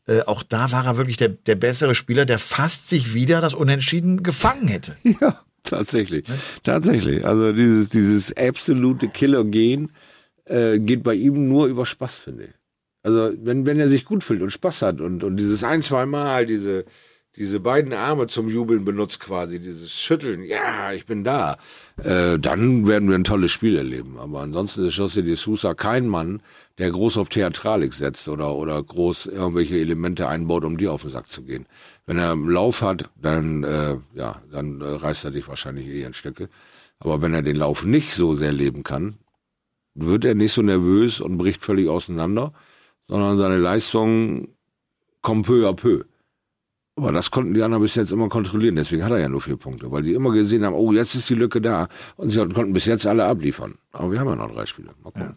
[0.07, 3.55] äh, auch da war er wirklich der, der bessere Spieler, der fast sich wieder das
[3.55, 4.97] Unentschieden gefangen hätte.
[5.21, 6.29] Ja, tatsächlich.
[6.29, 6.39] Ne?
[6.63, 7.27] Tatsächlich.
[7.27, 9.91] Also dieses, dieses absolute Killer-Gen
[10.45, 12.51] äh, geht bei ihm nur über Spaß, finde ich.
[13.03, 16.07] Also wenn, wenn er sich gut fühlt und Spaß hat und, und dieses ein, zwei
[16.07, 16.85] Mal, diese,
[17.37, 21.59] diese beiden Arme zum Jubeln benutzt quasi, dieses Schütteln, ja, ich bin da,
[22.03, 24.19] äh, dann werden wir ein tolles Spiel erleben.
[24.19, 26.41] Aber ansonsten ist José de Sousa kein Mann,
[26.79, 31.11] der groß auf Theatralik setzt oder, oder groß irgendwelche Elemente einbaut, um dir auf den
[31.11, 31.67] Sack zu gehen.
[32.07, 36.03] Wenn er einen Lauf hat, dann, äh, ja, dann äh, reißt er dich wahrscheinlich eh
[36.05, 36.49] in Stücke.
[36.99, 39.19] Aber wenn er den Lauf nicht so sehr leben kann,
[39.95, 42.53] wird er nicht so nervös und bricht völlig auseinander,
[43.09, 44.49] sondern seine Leistung
[45.21, 46.05] kommt peu à peu.
[46.97, 48.77] Aber das konnten die anderen bis jetzt immer kontrollieren.
[48.77, 51.29] Deswegen hat er ja nur vier Punkte, weil die immer gesehen haben, oh, jetzt ist
[51.29, 51.89] die Lücke da.
[52.17, 53.75] Und sie konnten bis jetzt alle abliefern.
[53.93, 54.89] Aber wir haben ja noch drei Spiele.
[55.03, 55.23] Mal gucken.
[55.23, 55.37] Ja.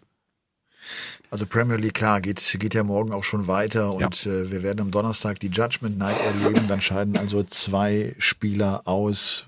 [1.31, 4.31] Also Premier League, klar, geht, geht ja morgen auch schon weiter und ja.
[4.31, 6.67] äh, wir werden am Donnerstag die Judgment Night erleben.
[6.67, 9.45] Dann scheiden also zwei Spieler aus.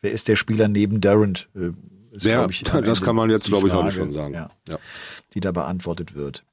[0.00, 1.48] Wer ist der Spieler neben Durant?
[1.54, 1.72] Äh,
[2.12, 4.32] ist, ja, ich, das kann man jetzt, glaube ich, heute schon sagen.
[4.32, 4.78] Ja, ja.
[5.34, 6.44] Die da beantwortet wird.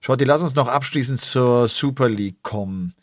[0.00, 2.94] Schaut, die lass uns noch abschließend zur Super League kommen,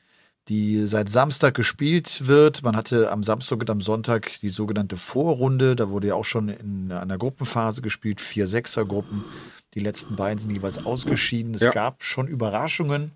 [0.49, 2.63] die seit Samstag gespielt wird.
[2.63, 5.75] Man hatte am Samstag und am Sonntag die sogenannte Vorrunde.
[5.75, 9.25] Da wurde ja auch schon in einer Gruppenphase gespielt, vier Sechser-Gruppen.
[9.73, 11.53] Die letzten beiden sind jeweils ausgeschieden.
[11.53, 11.71] Es ja.
[11.71, 13.11] gab schon Überraschungen.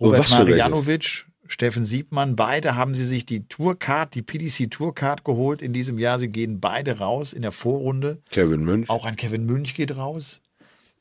[0.00, 5.72] Robert Marianovic, Steffen Siebmann, beide haben sie sich die Tourcard, die PDC Tourcard geholt in
[5.72, 6.18] diesem Jahr.
[6.18, 8.20] Sie gehen beide raus in der Vorrunde.
[8.30, 8.90] Kevin Münch.
[8.90, 10.40] Auch ein Kevin Münch geht raus.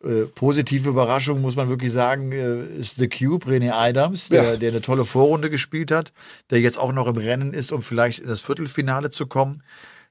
[0.04, 4.58] Äh, positive Überraschung, muss man wirklich sagen, äh, ist The Cube, René Adams, der, ja.
[4.58, 6.12] der eine tolle Vorrunde gespielt hat,
[6.50, 9.64] der jetzt auch noch im Rennen ist, um vielleicht in das Viertelfinale zu kommen.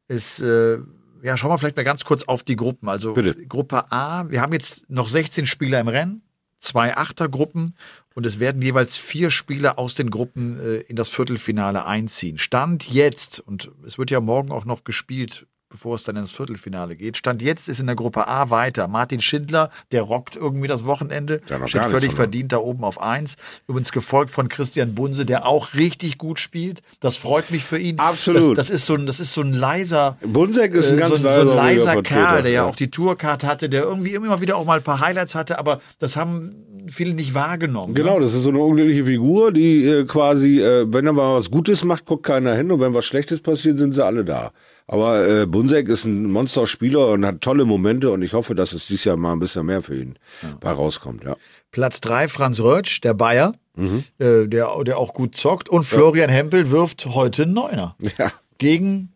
[0.09, 0.79] Ist, äh,
[1.23, 2.89] ja, schauen wir vielleicht mal ganz kurz auf die Gruppen.
[2.89, 3.47] Also Bitte.
[3.47, 6.23] Gruppe A, wir haben jetzt noch 16 Spieler im Rennen,
[6.59, 7.77] zwei Achtergruppen
[8.15, 12.39] und es werden jeweils vier Spieler aus den Gruppen äh, in das Viertelfinale einziehen.
[12.39, 16.95] Stand jetzt, und es wird ja morgen auch noch gespielt, bevor es dann ins Viertelfinale
[16.95, 17.17] geht.
[17.17, 18.87] Stand jetzt ist in der Gruppe A weiter.
[18.87, 23.35] Martin Schindler, der rockt irgendwie das Wochenende, ja, steht völlig verdient da oben auf eins.
[23.67, 26.81] Übrigens gefolgt von Christian Bunse, der auch richtig gut spielt.
[27.01, 27.99] Das freut mich für ihn.
[27.99, 28.57] Absolut.
[28.57, 31.17] Das, das ist so ein, das ist so ein leiser, Bunsek ist ein äh, ganz
[31.17, 34.41] so, leiser, so ein leiser Kerl, der ja auch die Tourcard hatte, der irgendwie immer
[34.41, 36.55] wieder auch mal ein paar Highlights hatte, aber das haben
[36.87, 37.95] viele nicht wahrgenommen.
[37.95, 38.27] Genau, ne?
[38.27, 41.83] das ist so eine unglückliche Figur, die äh, quasi, äh, wenn er mal was Gutes
[41.83, 44.53] macht, guckt keiner hin und wenn was Schlechtes passiert, sind sie alle da.
[44.87, 48.87] Aber äh, Bunsek ist ein Monsterspieler und hat tolle Momente und ich hoffe, dass es
[48.87, 50.57] dieses Jahr mal ein bisschen mehr für ihn ja.
[50.61, 51.25] bei rauskommt.
[51.25, 51.37] Ja.
[51.71, 54.05] Platz drei Franz Rötsch, der Bayer, mhm.
[54.19, 55.71] äh, der, der auch gut zockt.
[55.71, 56.37] Und Florian ja.
[56.37, 57.97] Hempel wirft heute einen Neuner.
[58.19, 58.31] Ja.
[58.59, 59.11] Gegen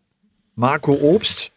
[0.55, 1.51] Marco Obst,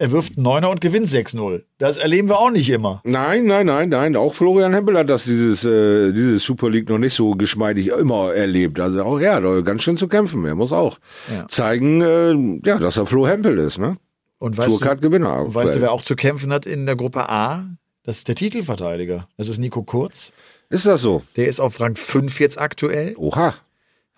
[0.00, 1.62] er wirft einen Neuner und gewinnt 6-0.
[1.78, 3.00] Das erleben wir auch nicht immer.
[3.04, 4.14] Nein, nein, nein, nein.
[4.14, 8.32] Auch Florian Hempel hat das dieses, äh, dieses Super League noch nicht so geschmeidig immer
[8.32, 8.78] erlebt.
[8.78, 10.44] Also auch er hat ganz schön zu kämpfen.
[10.44, 10.98] Er muss auch
[11.32, 11.48] ja.
[11.48, 13.96] zeigen, äh, ja, dass er Flo Hempel ist, ne?
[14.38, 15.44] Und weißt, Tourcard du, Gewinner.
[15.44, 17.66] Und weißt du, wer auch zu kämpfen hat in der Gruppe A?
[18.04, 19.28] Das ist der Titelverteidiger.
[19.36, 20.32] Das ist Nico Kurz.
[20.70, 21.22] Ist das so?
[21.34, 23.14] Der ist auf Rang 5 jetzt aktuell.
[23.16, 23.54] Oha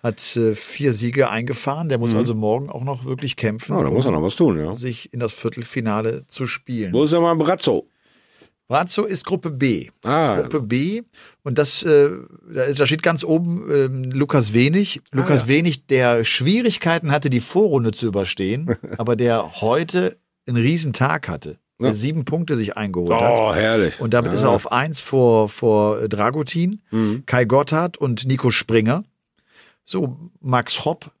[0.03, 1.89] hat äh, vier Siege eingefahren.
[1.89, 2.19] Der muss mhm.
[2.19, 3.75] also morgen auch noch wirklich kämpfen.
[3.75, 4.75] Ja, da muss er noch was tun, ja.
[4.75, 6.93] Sich in das Viertelfinale zu spielen.
[6.93, 7.87] Wo ist denn mal Brazzo?
[8.67, 9.89] Brazzo ist Gruppe B.
[10.01, 10.39] Ah.
[10.41, 11.01] Gruppe B.
[11.43, 12.09] Und das, äh,
[12.73, 15.01] da steht ganz oben äh, Lukas Wenig.
[15.11, 15.47] Ah, Lukas ja.
[15.49, 21.59] Wenig, der Schwierigkeiten hatte, die Vorrunde zu überstehen, aber der heute einen Riesentag hatte.
[21.79, 21.87] Ja.
[21.87, 23.33] Der sieben Punkte sich eingeholt oh, hat.
[23.37, 23.99] Oh, herrlich.
[23.99, 24.35] Und damit ja.
[24.37, 27.23] ist er auf eins vor, vor Dragutin, mhm.
[27.25, 29.03] Kai Gotthard und Nico Springer.
[29.85, 31.11] So, Max Hopp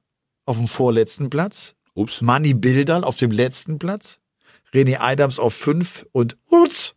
[0.45, 1.75] auf dem vorletzten Platz.
[1.93, 2.21] Ups.
[2.21, 4.19] Manny Bildern auf dem letzten Platz.
[4.73, 6.95] René Adams auf fünf und Hurz.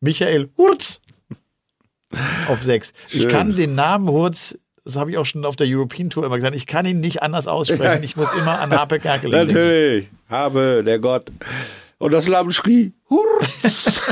[0.00, 1.00] Michael Hurz
[2.48, 2.92] auf sechs.
[3.08, 3.20] Schön.
[3.22, 6.36] Ich kann den Namen Hurz, das habe ich auch schon auf der European Tour immer
[6.36, 8.02] gesagt, ich kann ihn nicht anders aussprechen.
[8.04, 9.54] Ich muss immer an Harpe Kerkel denken.
[9.54, 10.08] Natürlich.
[10.28, 11.32] Habe, der Gott.
[11.98, 14.02] Und das Lamm schrie, Hurz.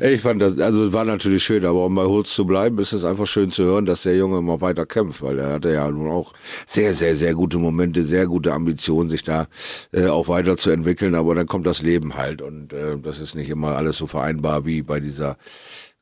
[0.00, 3.04] Ich fand das, also war natürlich schön, aber um bei Holz zu bleiben, ist es
[3.04, 6.10] einfach schön zu hören, dass der Junge immer weiter kämpft, weil er hatte ja nun
[6.10, 6.32] auch
[6.66, 9.46] sehr, sehr, sehr gute Momente, sehr gute Ambitionen, sich da
[9.92, 13.76] äh, auch weiterzuentwickeln, aber dann kommt das Leben halt und äh, das ist nicht immer
[13.76, 15.36] alles so vereinbar wie bei dieser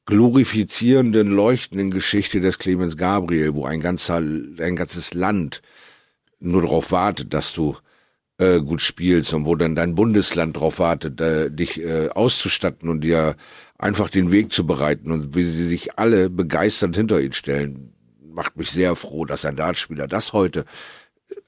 [0.07, 5.61] glorifizierenden, leuchtenden Geschichte des Clemens Gabriel, wo ein ganzer, ein ganzes Land
[6.41, 7.77] nur darauf wartet, dass du
[8.39, 13.03] äh, gut spielst und wo dann dein Bundesland darauf wartet, äh, dich äh, auszustatten und
[13.03, 13.36] dir
[13.78, 18.57] einfach den Weg zu bereiten und wie sie sich alle begeisternd hinter ihn stellen, macht
[18.57, 20.64] mich sehr froh, dass ein Dartspieler das heute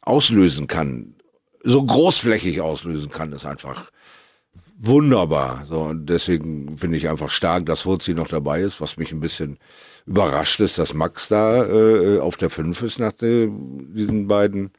[0.01, 1.14] auslösen kann,
[1.62, 3.91] so großflächig auslösen kann, ist einfach
[4.80, 5.64] wunderbar.
[5.68, 9.20] So, und deswegen finde ich einfach stark, dass Furzi noch dabei ist, was mich ein
[9.20, 9.59] bisschen
[10.07, 14.70] überrascht ist, dass Max da äh, auf der 5 ist nach de, diesen beiden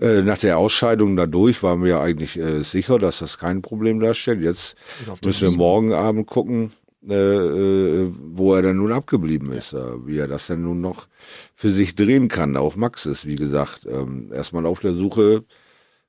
[0.00, 4.42] äh, nach der Ausscheidung dadurch waren wir eigentlich äh, sicher, dass das kein Problem darstellt.
[4.42, 4.76] Jetzt
[5.24, 6.72] müssen wir morgen Abend gucken,
[7.08, 11.06] äh, äh, wo er dann nun abgeblieben ist, äh, wie er das denn nun noch
[11.54, 12.56] für sich drehen kann.
[12.56, 15.44] Auch Max ist, wie gesagt, ähm, erstmal auf der Suche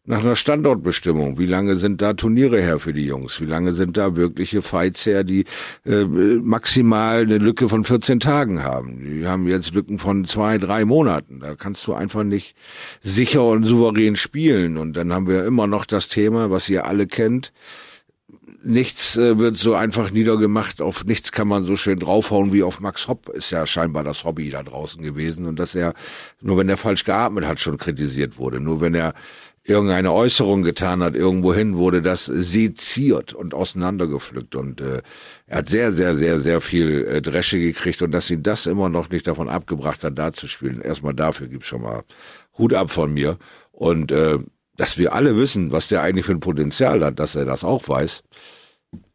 [0.07, 1.37] nach einer Standortbestimmung.
[1.37, 3.41] Wie lange sind da Turniere her für die Jungs?
[3.41, 5.43] Wie lange sind da wirkliche Fights her, die
[5.85, 9.03] äh, maximal eine Lücke von 14 Tagen haben?
[9.03, 11.41] Die haben jetzt Lücken von zwei, drei Monaten.
[11.41, 12.55] Da kannst du einfach nicht
[13.01, 14.77] sicher und souverän spielen.
[14.77, 17.51] Und dann haben wir immer noch das Thema, was ihr alle kennt.
[18.63, 22.79] nichts äh, wird so einfach niedergemacht, auf nichts kann man so schön draufhauen wie auf
[22.79, 25.93] Max Hopp, ist ja scheinbar das Hobby da draußen gewesen und dass er,
[26.41, 28.59] nur wenn er falsch geatmet hat, schon kritisiert wurde.
[28.59, 29.13] Nur wenn er
[29.67, 35.01] irgendeine Äußerung getan hat, irgendwohin wurde das seziert und auseinandergepflückt und äh,
[35.45, 38.87] er hat sehr, sehr, sehr, sehr viel äh, Dresche gekriegt und dass ihn das immer
[38.87, 40.81] noch nicht davon abgebracht hat, da zu spielen.
[40.81, 42.03] Erstmal dafür gibt's schon mal
[42.57, 43.37] Hut ab von mir
[43.71, 44.39] und äh,
[44.77, 47.89] dass wir alle wissen, was der eigentlich für ein Potenzial hat, dass er das auch
[47.89, 48.23] weiß,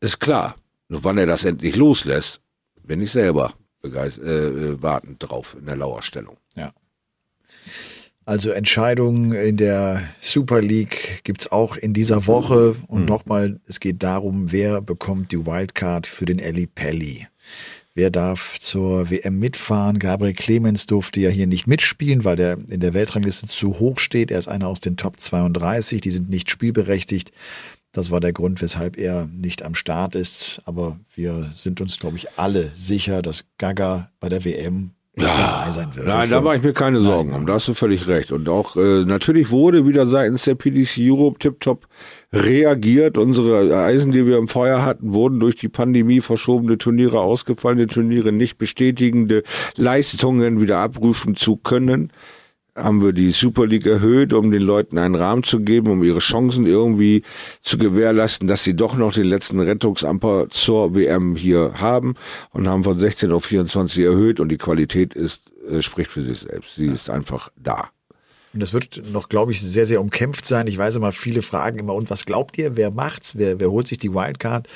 [0.00, 0.56] ist klar.
[0.88, 2.42] Nur wann er das endlich loslässt,
[2.82, 6.36] bin ich selber begeistert, äh, äh, wartend drauf in der Lauerstellung.
[6.54, 6.72] Ja.
[8.24, 12.76] Also Entscheidungen in der Super League gibt's auch in dieser Woche.
[12.86, 13.06] Und Mhm.
[13.06, 17.26] nochmal, es geht darum, wer bekommt die Wildcard für den Eli Pelli.
[17.94, 19.98] Wer darf zur WM mitfahren?
[19.98, 24.30] Gabriel Clemens durfte ja hier nicht mitspielen, weil der in der Weltrangliste zu hoch steht.
[24.30, 26.00] Er ist einer aus den Top 32.
[26.00, 27.32] Die sind nicht spielberechtigt.
[27.90, 30.62] Das war der Grund, weshalb er nicht am Start ist.
[30.64, 35.94] Aber wir sind uns, glaube ich, alle sicher, dass Gaga bei der WM dabei sein
[35.94, 36.06] wird.
[36.06, 37.46] Nein, da mache ich mir keine Sorgen um.
[37.46, 38.32] Da hast du völlig recht.
[38.32, 41.86] Und auch äh, natürlich wurde wieder seitens der PDC Europe tiptop
[42.32, 43.18] reagiert.
[43.18, 48.32] Unsere Eisen, die wir im Feuer hatten, wurden durch die Pandemie verschobene Turniere, ausgefallene Turniere,
[48.32, 49.42] nicht bestätigende
[49.76, 52.10] Leistungen wieder abrufen zu können.
[52.74, 56.20] Haben wir die Super League erhöht, um den Leuten einen Rahmen zu geben, um ihre
[56.20, 57.22] Chancen irgendwie
[57.60, 62.14] zu gewährleisten, dass sie doch noch den letzten Rettungsamper zur WM hier haben
[62.50, 66.40] und haben von 16 auf 24 erhöht und die Qualität ist, äh, spricht für sich
[66.40, 66.76] selbst.
[66.76, 67.90] Sie ist einfach da.
[68.54, 70.66] Und das wird noch, glaube ich, sehr, sehr umkämpft sein.
[70.66, 73.36] Ich weiß immer, viele fragen immer, und was glaubt ihr, wer macht's?
[73.36, 74.68] Wer, wer holt sich die Wildcard?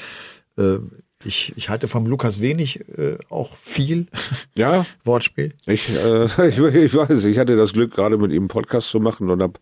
[0.57, 0.79] Äh,
[1.25, 4.07] ich, ich halte vom Lukas wenig äh, auch viel
[4.55, 5.55] Ja, Wortspiel.
[5.67, 9.01] Ich, äh, ich, ich weiß, ich hatte das Glück, gerade mit ihm einen Podcast zu
[9.01, 9.55] machen und habe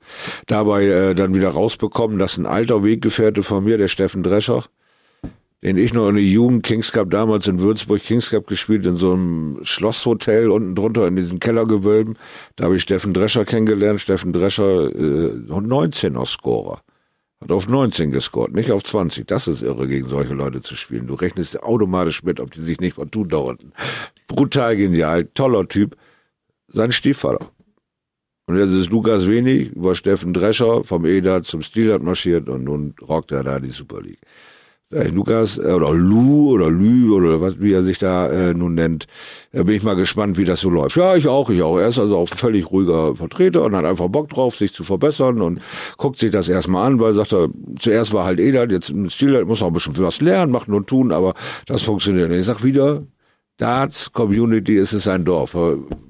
[0.46, 4.64] dabei äh, dann wieder rausbekommen, dass ein alter Weggefährte von mir, der Steffen Drescher,
[5.62, 8.96] den ich noch in der Jugend Kings Cup damals in Würzburg Kings Cup gespielt, in
[8.96, 12.18] so einem Schlosshotel unten drunter in diesen Kellergewölben.
[12.56, 14.00] Da habe ich Steffen Drescher kennengelernt.
[14.00, 16.82] Steffen Drescher, äh, 19er Scorer.
[17.44, 19.26] Hat auf 19 gescored, nicht auf 20.
[19.26, 21.06] Das ist irre, gegen solche Leute zu spielen.
[21.06, 23.74] Du rechnest automatisch mit, ob die sich nicht vertun da unten.
[24.28, 25.94] Brutal genial, toller Typ.
[26.68, 27.50] Sein Stiefvater.
[28.46, 32.94] Und jetzt ist Lukas Wenig über Steffen Drescher vom EDA zum Stilart marschiert und nun
[33.02, 34.22] rockt er da die Super League.
[34.90, 38.74] Ich, Lukas äh, oder Lou oder Lü oder was wie er sich da äh, nun
[38.74, 39.06] nennt,
[39.52, 40.96] äh, bin ich mal gespannt, wie das so läuft.
[40.96, 41.78] Ja, ich auch, ich auch.
[41.78, 45.40] Er ist also auch völlig ruhiger Vertreter und hat einfach Bock drauf, sich zu verbessern
[45.40, 45.60] und
[45.96, 49.44] guckt sich das erstmal an, weil sagt er, zuerst war halt Edat, jetzt im Stil
[49.46, 51.34] muss auch ein bisschen was lernen, machen und tun, aber
[51.66, 52.30] das funktioniert.
[52.30, 53.02] Ich sag wieder,
[53.56, 55.54] Darts Community ist es ein Dorf.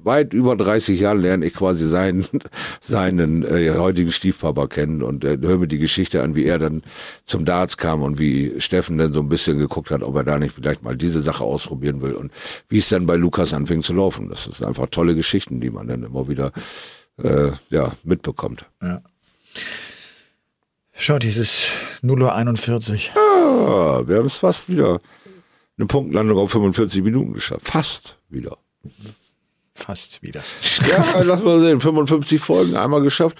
[0.03, 2.25] Weit über 30 Jahren lerne ich quasi seinen,
[2.81, 6.81] seinen äh, heutigen Stiefpapa kennen und äh, höre mir die Geschichte an, wie er dann
[7.25, 10.39] zum Darts kam und wie Steffen dann so ein bisschen geguckt hat, ob er da
[10.39, 12.31] nicht vielleicht mal diese Sache ausprobieren will und
[12.67, 14.29] wie es dann bei Lukas anfing zu laufen.
[14.29, 16.51] Das ist einfach tolle Geschichten, die man dann immer wieder
[17.21, 18.65] äh, ja, mitbekommt.
[18.81, 19.01] Ja.
[20.97, 21.67] Schaut, es ist
[22.01, 23.21] 0.41 Uhr.
[23.21, 24.99] Ah, wir haben es fast wieder
[25.77, 27.67] eine Punktlandung auf 45 Minuten geschafft.
[27.67, 28.57] Fast wieder.
[29.73, 30.41] Fast wieder.
[30.89, 31.79] Ja, lass mal sehen.
[31.81, 33.37] 55 Folgen einmal geschafft.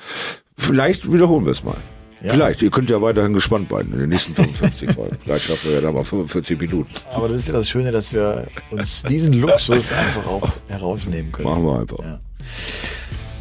[0.57, 1.77] Vielleicht wiederholen wir es mal.
[2.21, 2.33] Ja.
[2.33, 2.61] Vielleicht.
[2.61, 5.17] Ihr könnt ja weiterhin gespannt bleiben in den nächsten 55 Folgen.
[5.23, 6.89] Vielleicht schaffen wir ja da mal 45 Minuten.
[7.13, 11.47] Aber das ist ja das Schöne, dass wir uns diesen Luxus einfach auch herausnehmen können.
[11.47, 11.99] Machen wir einfach.
[11.99, 12.19] Ja.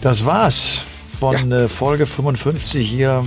[0.02, 0.82] Das war's
[1.18, 3.24] von äh, Folge 55 hier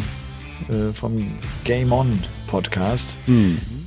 [0.70, 1.28] äh, vom
[1.64, 3.18] Game On Podcast.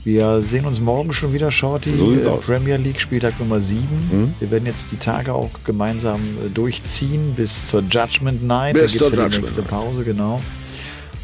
[0.03, 1.95] Wir sehen uns morgen schon wieder, Shorty.
[1.95, 2.39] So äh.
[2.39, 4.35] Premier League Spieltag Nummer 7.
[4.39, 8.75] Wir werden jetzt die Tage auch gemeinsam äh, durchziehen bis zur Judgment Night.
[8.75, 9.63] Bis da zur gibt's ja die nächste.
[9.63, 10.41] Pause, genau.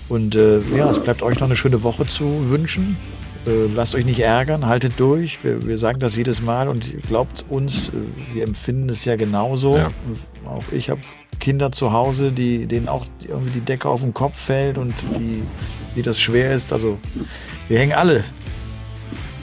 [0.09, 2.99] Und äh, ja, es bleibt euch noch eine schöne Woche zu wünschen.
[3.47, 5.43] Äh, lasst euch nicht ärgern, haltet durch.
[5.43, 7.93] Wir, wir sagen das jedes Mal und glaubt uns, äh,
[8.35, 9.79] wir empfinden es ja genauso.
[9.79, 9.89] Ja.
[10.45, 11.01] Auch ich habe
[11.41, 15.43] Kinder zu Hause, die denen auch irgendwie die Decke auf den Kopf fällt und die,
[15.97, 16.73] die das schwer ist.
[16.73, 16.99] Also
[17.69, 18.25] wir hängen alle,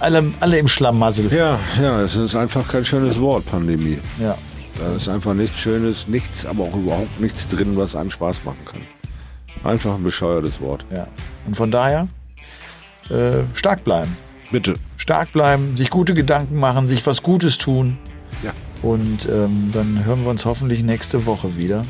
[0.04, 1.34] alle, alle im Schlamassel.
[1.34, 4.00] Ja, ja, es ist einfach kein schönes Wort, Pandemie.
[4.20, 4.38] Ja.
[4.78, 8.66] Da ist einfach nichts Schönes, nichts, aber auch überhaupt nichts drin, was einen Spaß machen
[8.66, 8.82] kann.
[9.64, 10.86] Einfach ein bescheuertes Wort.
[10.92, 11.08] ja.
[11.46, 12.08] Und von daher
[13.10, 14.16] äh, stark bleiben.
[14.52, 14.76] Bitte.
[14.98, 17.98] stark bleiben, sich gute Gedanken machen, sich was Gutes tun.
[18.44, 18.54] Ja.
[18.82, 21.86] Und ähm, dann hören wir uns hoffentlich nächste Woche wieder.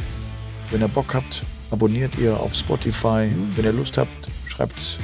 [0.72, 1.42] Wenn ihr Bock habt,
[1.72, 3.30] abonniert ihr auf Spotify.
[3.56, 4.10] Wenn ihr Lust habt,
[4.48, 4.98] schreibt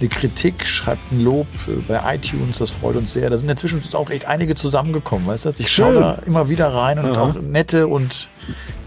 [0.00, 1.46] eine Kritik, schreibt ein Lob
[1.88, 3.30] bei iTunes, das freut uns sehr.
[3.30, 5.50] Da sind inzwischen auch echt einige zusammengekommen, weißt du?
[5.58, 7.22] Ich schaue da immer wieder rein und Aha.
[7.22, 8.28] auch nette und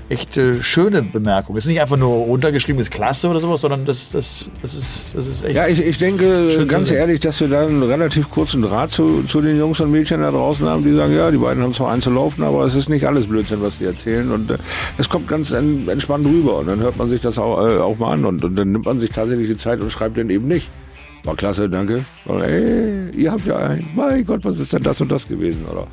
[0.09, 1.57] echt äh, schöne Bemerkung.
[1.57, 5.13] Es ist nicht einfach nur runtergeschrieben, ist klasse oder sowas, sondern das, das, das, ist,
[5.15, 5.55] das ist echt.
[5.55, 9.41] Ja, ich, ich denke ganz ehrlich, dass wir da einen relativ kurzen Draht zu, zu
[9.41, 12.43] den Jungs und Mädchen da draußen haben, die sagen, ja, die beiden haben zwar einzulaufen,
[12.43, 14.31] aber es ist nicht alles Blödsinn, was die erzählen.
[14.31, 14.57] Und äh,
[14.97, 16.59] es kommt ganz en, entspannt rüber.
[16.59, 18.25] Und dann hört man sich das auch, äh, auch mal an.
[18.25, 20.69] Und, und dann nimmt man sich tatsächlich die Zeit und schreibt den eben nicht.
[21.23, 22.05] War klasse, danke.
[22.25, 25.65] Oder, ey, ihr habt ja ein, mein Gott, was ist denn das und das gewesen?
[25.65, 25.87] Oder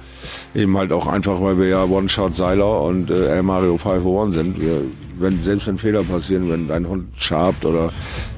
[0.55, 4.61] eben halt auch einfach, weil wir ja One-Shot Seiler und äh, Mario 501 sind.
[4.61, 4.83] Wir,
[5.19, 7.93] wenn, selbst wenn Fehler passieren, wenn dein Hund schabt oder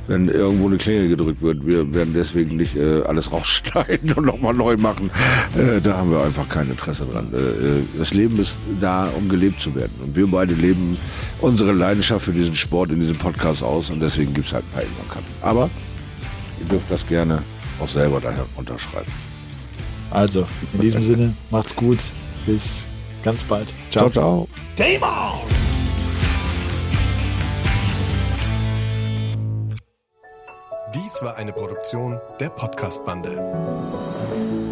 [0.09, 4.55] wenn irgendwo eine Klingel gedrückt wird, wir werden deswegen nicht äh, alles rausschneiden und nochmal
[4.55, 5.11] neu machen.
[5.57, 7.29] Äh, da haben wir einfach kein Interesse dran.
[7.33, 9.93] Äh, äh, das Leben ist da, um gelebt zu werden.
[10.05, 10.97] Und wir beide leben
[11.41, 15.11] unsere Leidenschaft für diesen Sport in diesem Podcast aus und deswegen halt paar Ecken und
[15.11, 15.33] Kanten.
[15.43, 15.71] Aber
[16.59, 17.43] ihr dürft das gerne
[17.81, 19.13] auch selber daher unterschreiben.
[20.11, 21.99] Also, in diesem Sinne, macht's gut.
[22.47, 22.87] Bis
[23.23, 23.75] ganz bald.
[23.91, 24.49] Ciao, ciao.
[30.95, 34.66] Dies war eine Produktion der Podcast-Bande.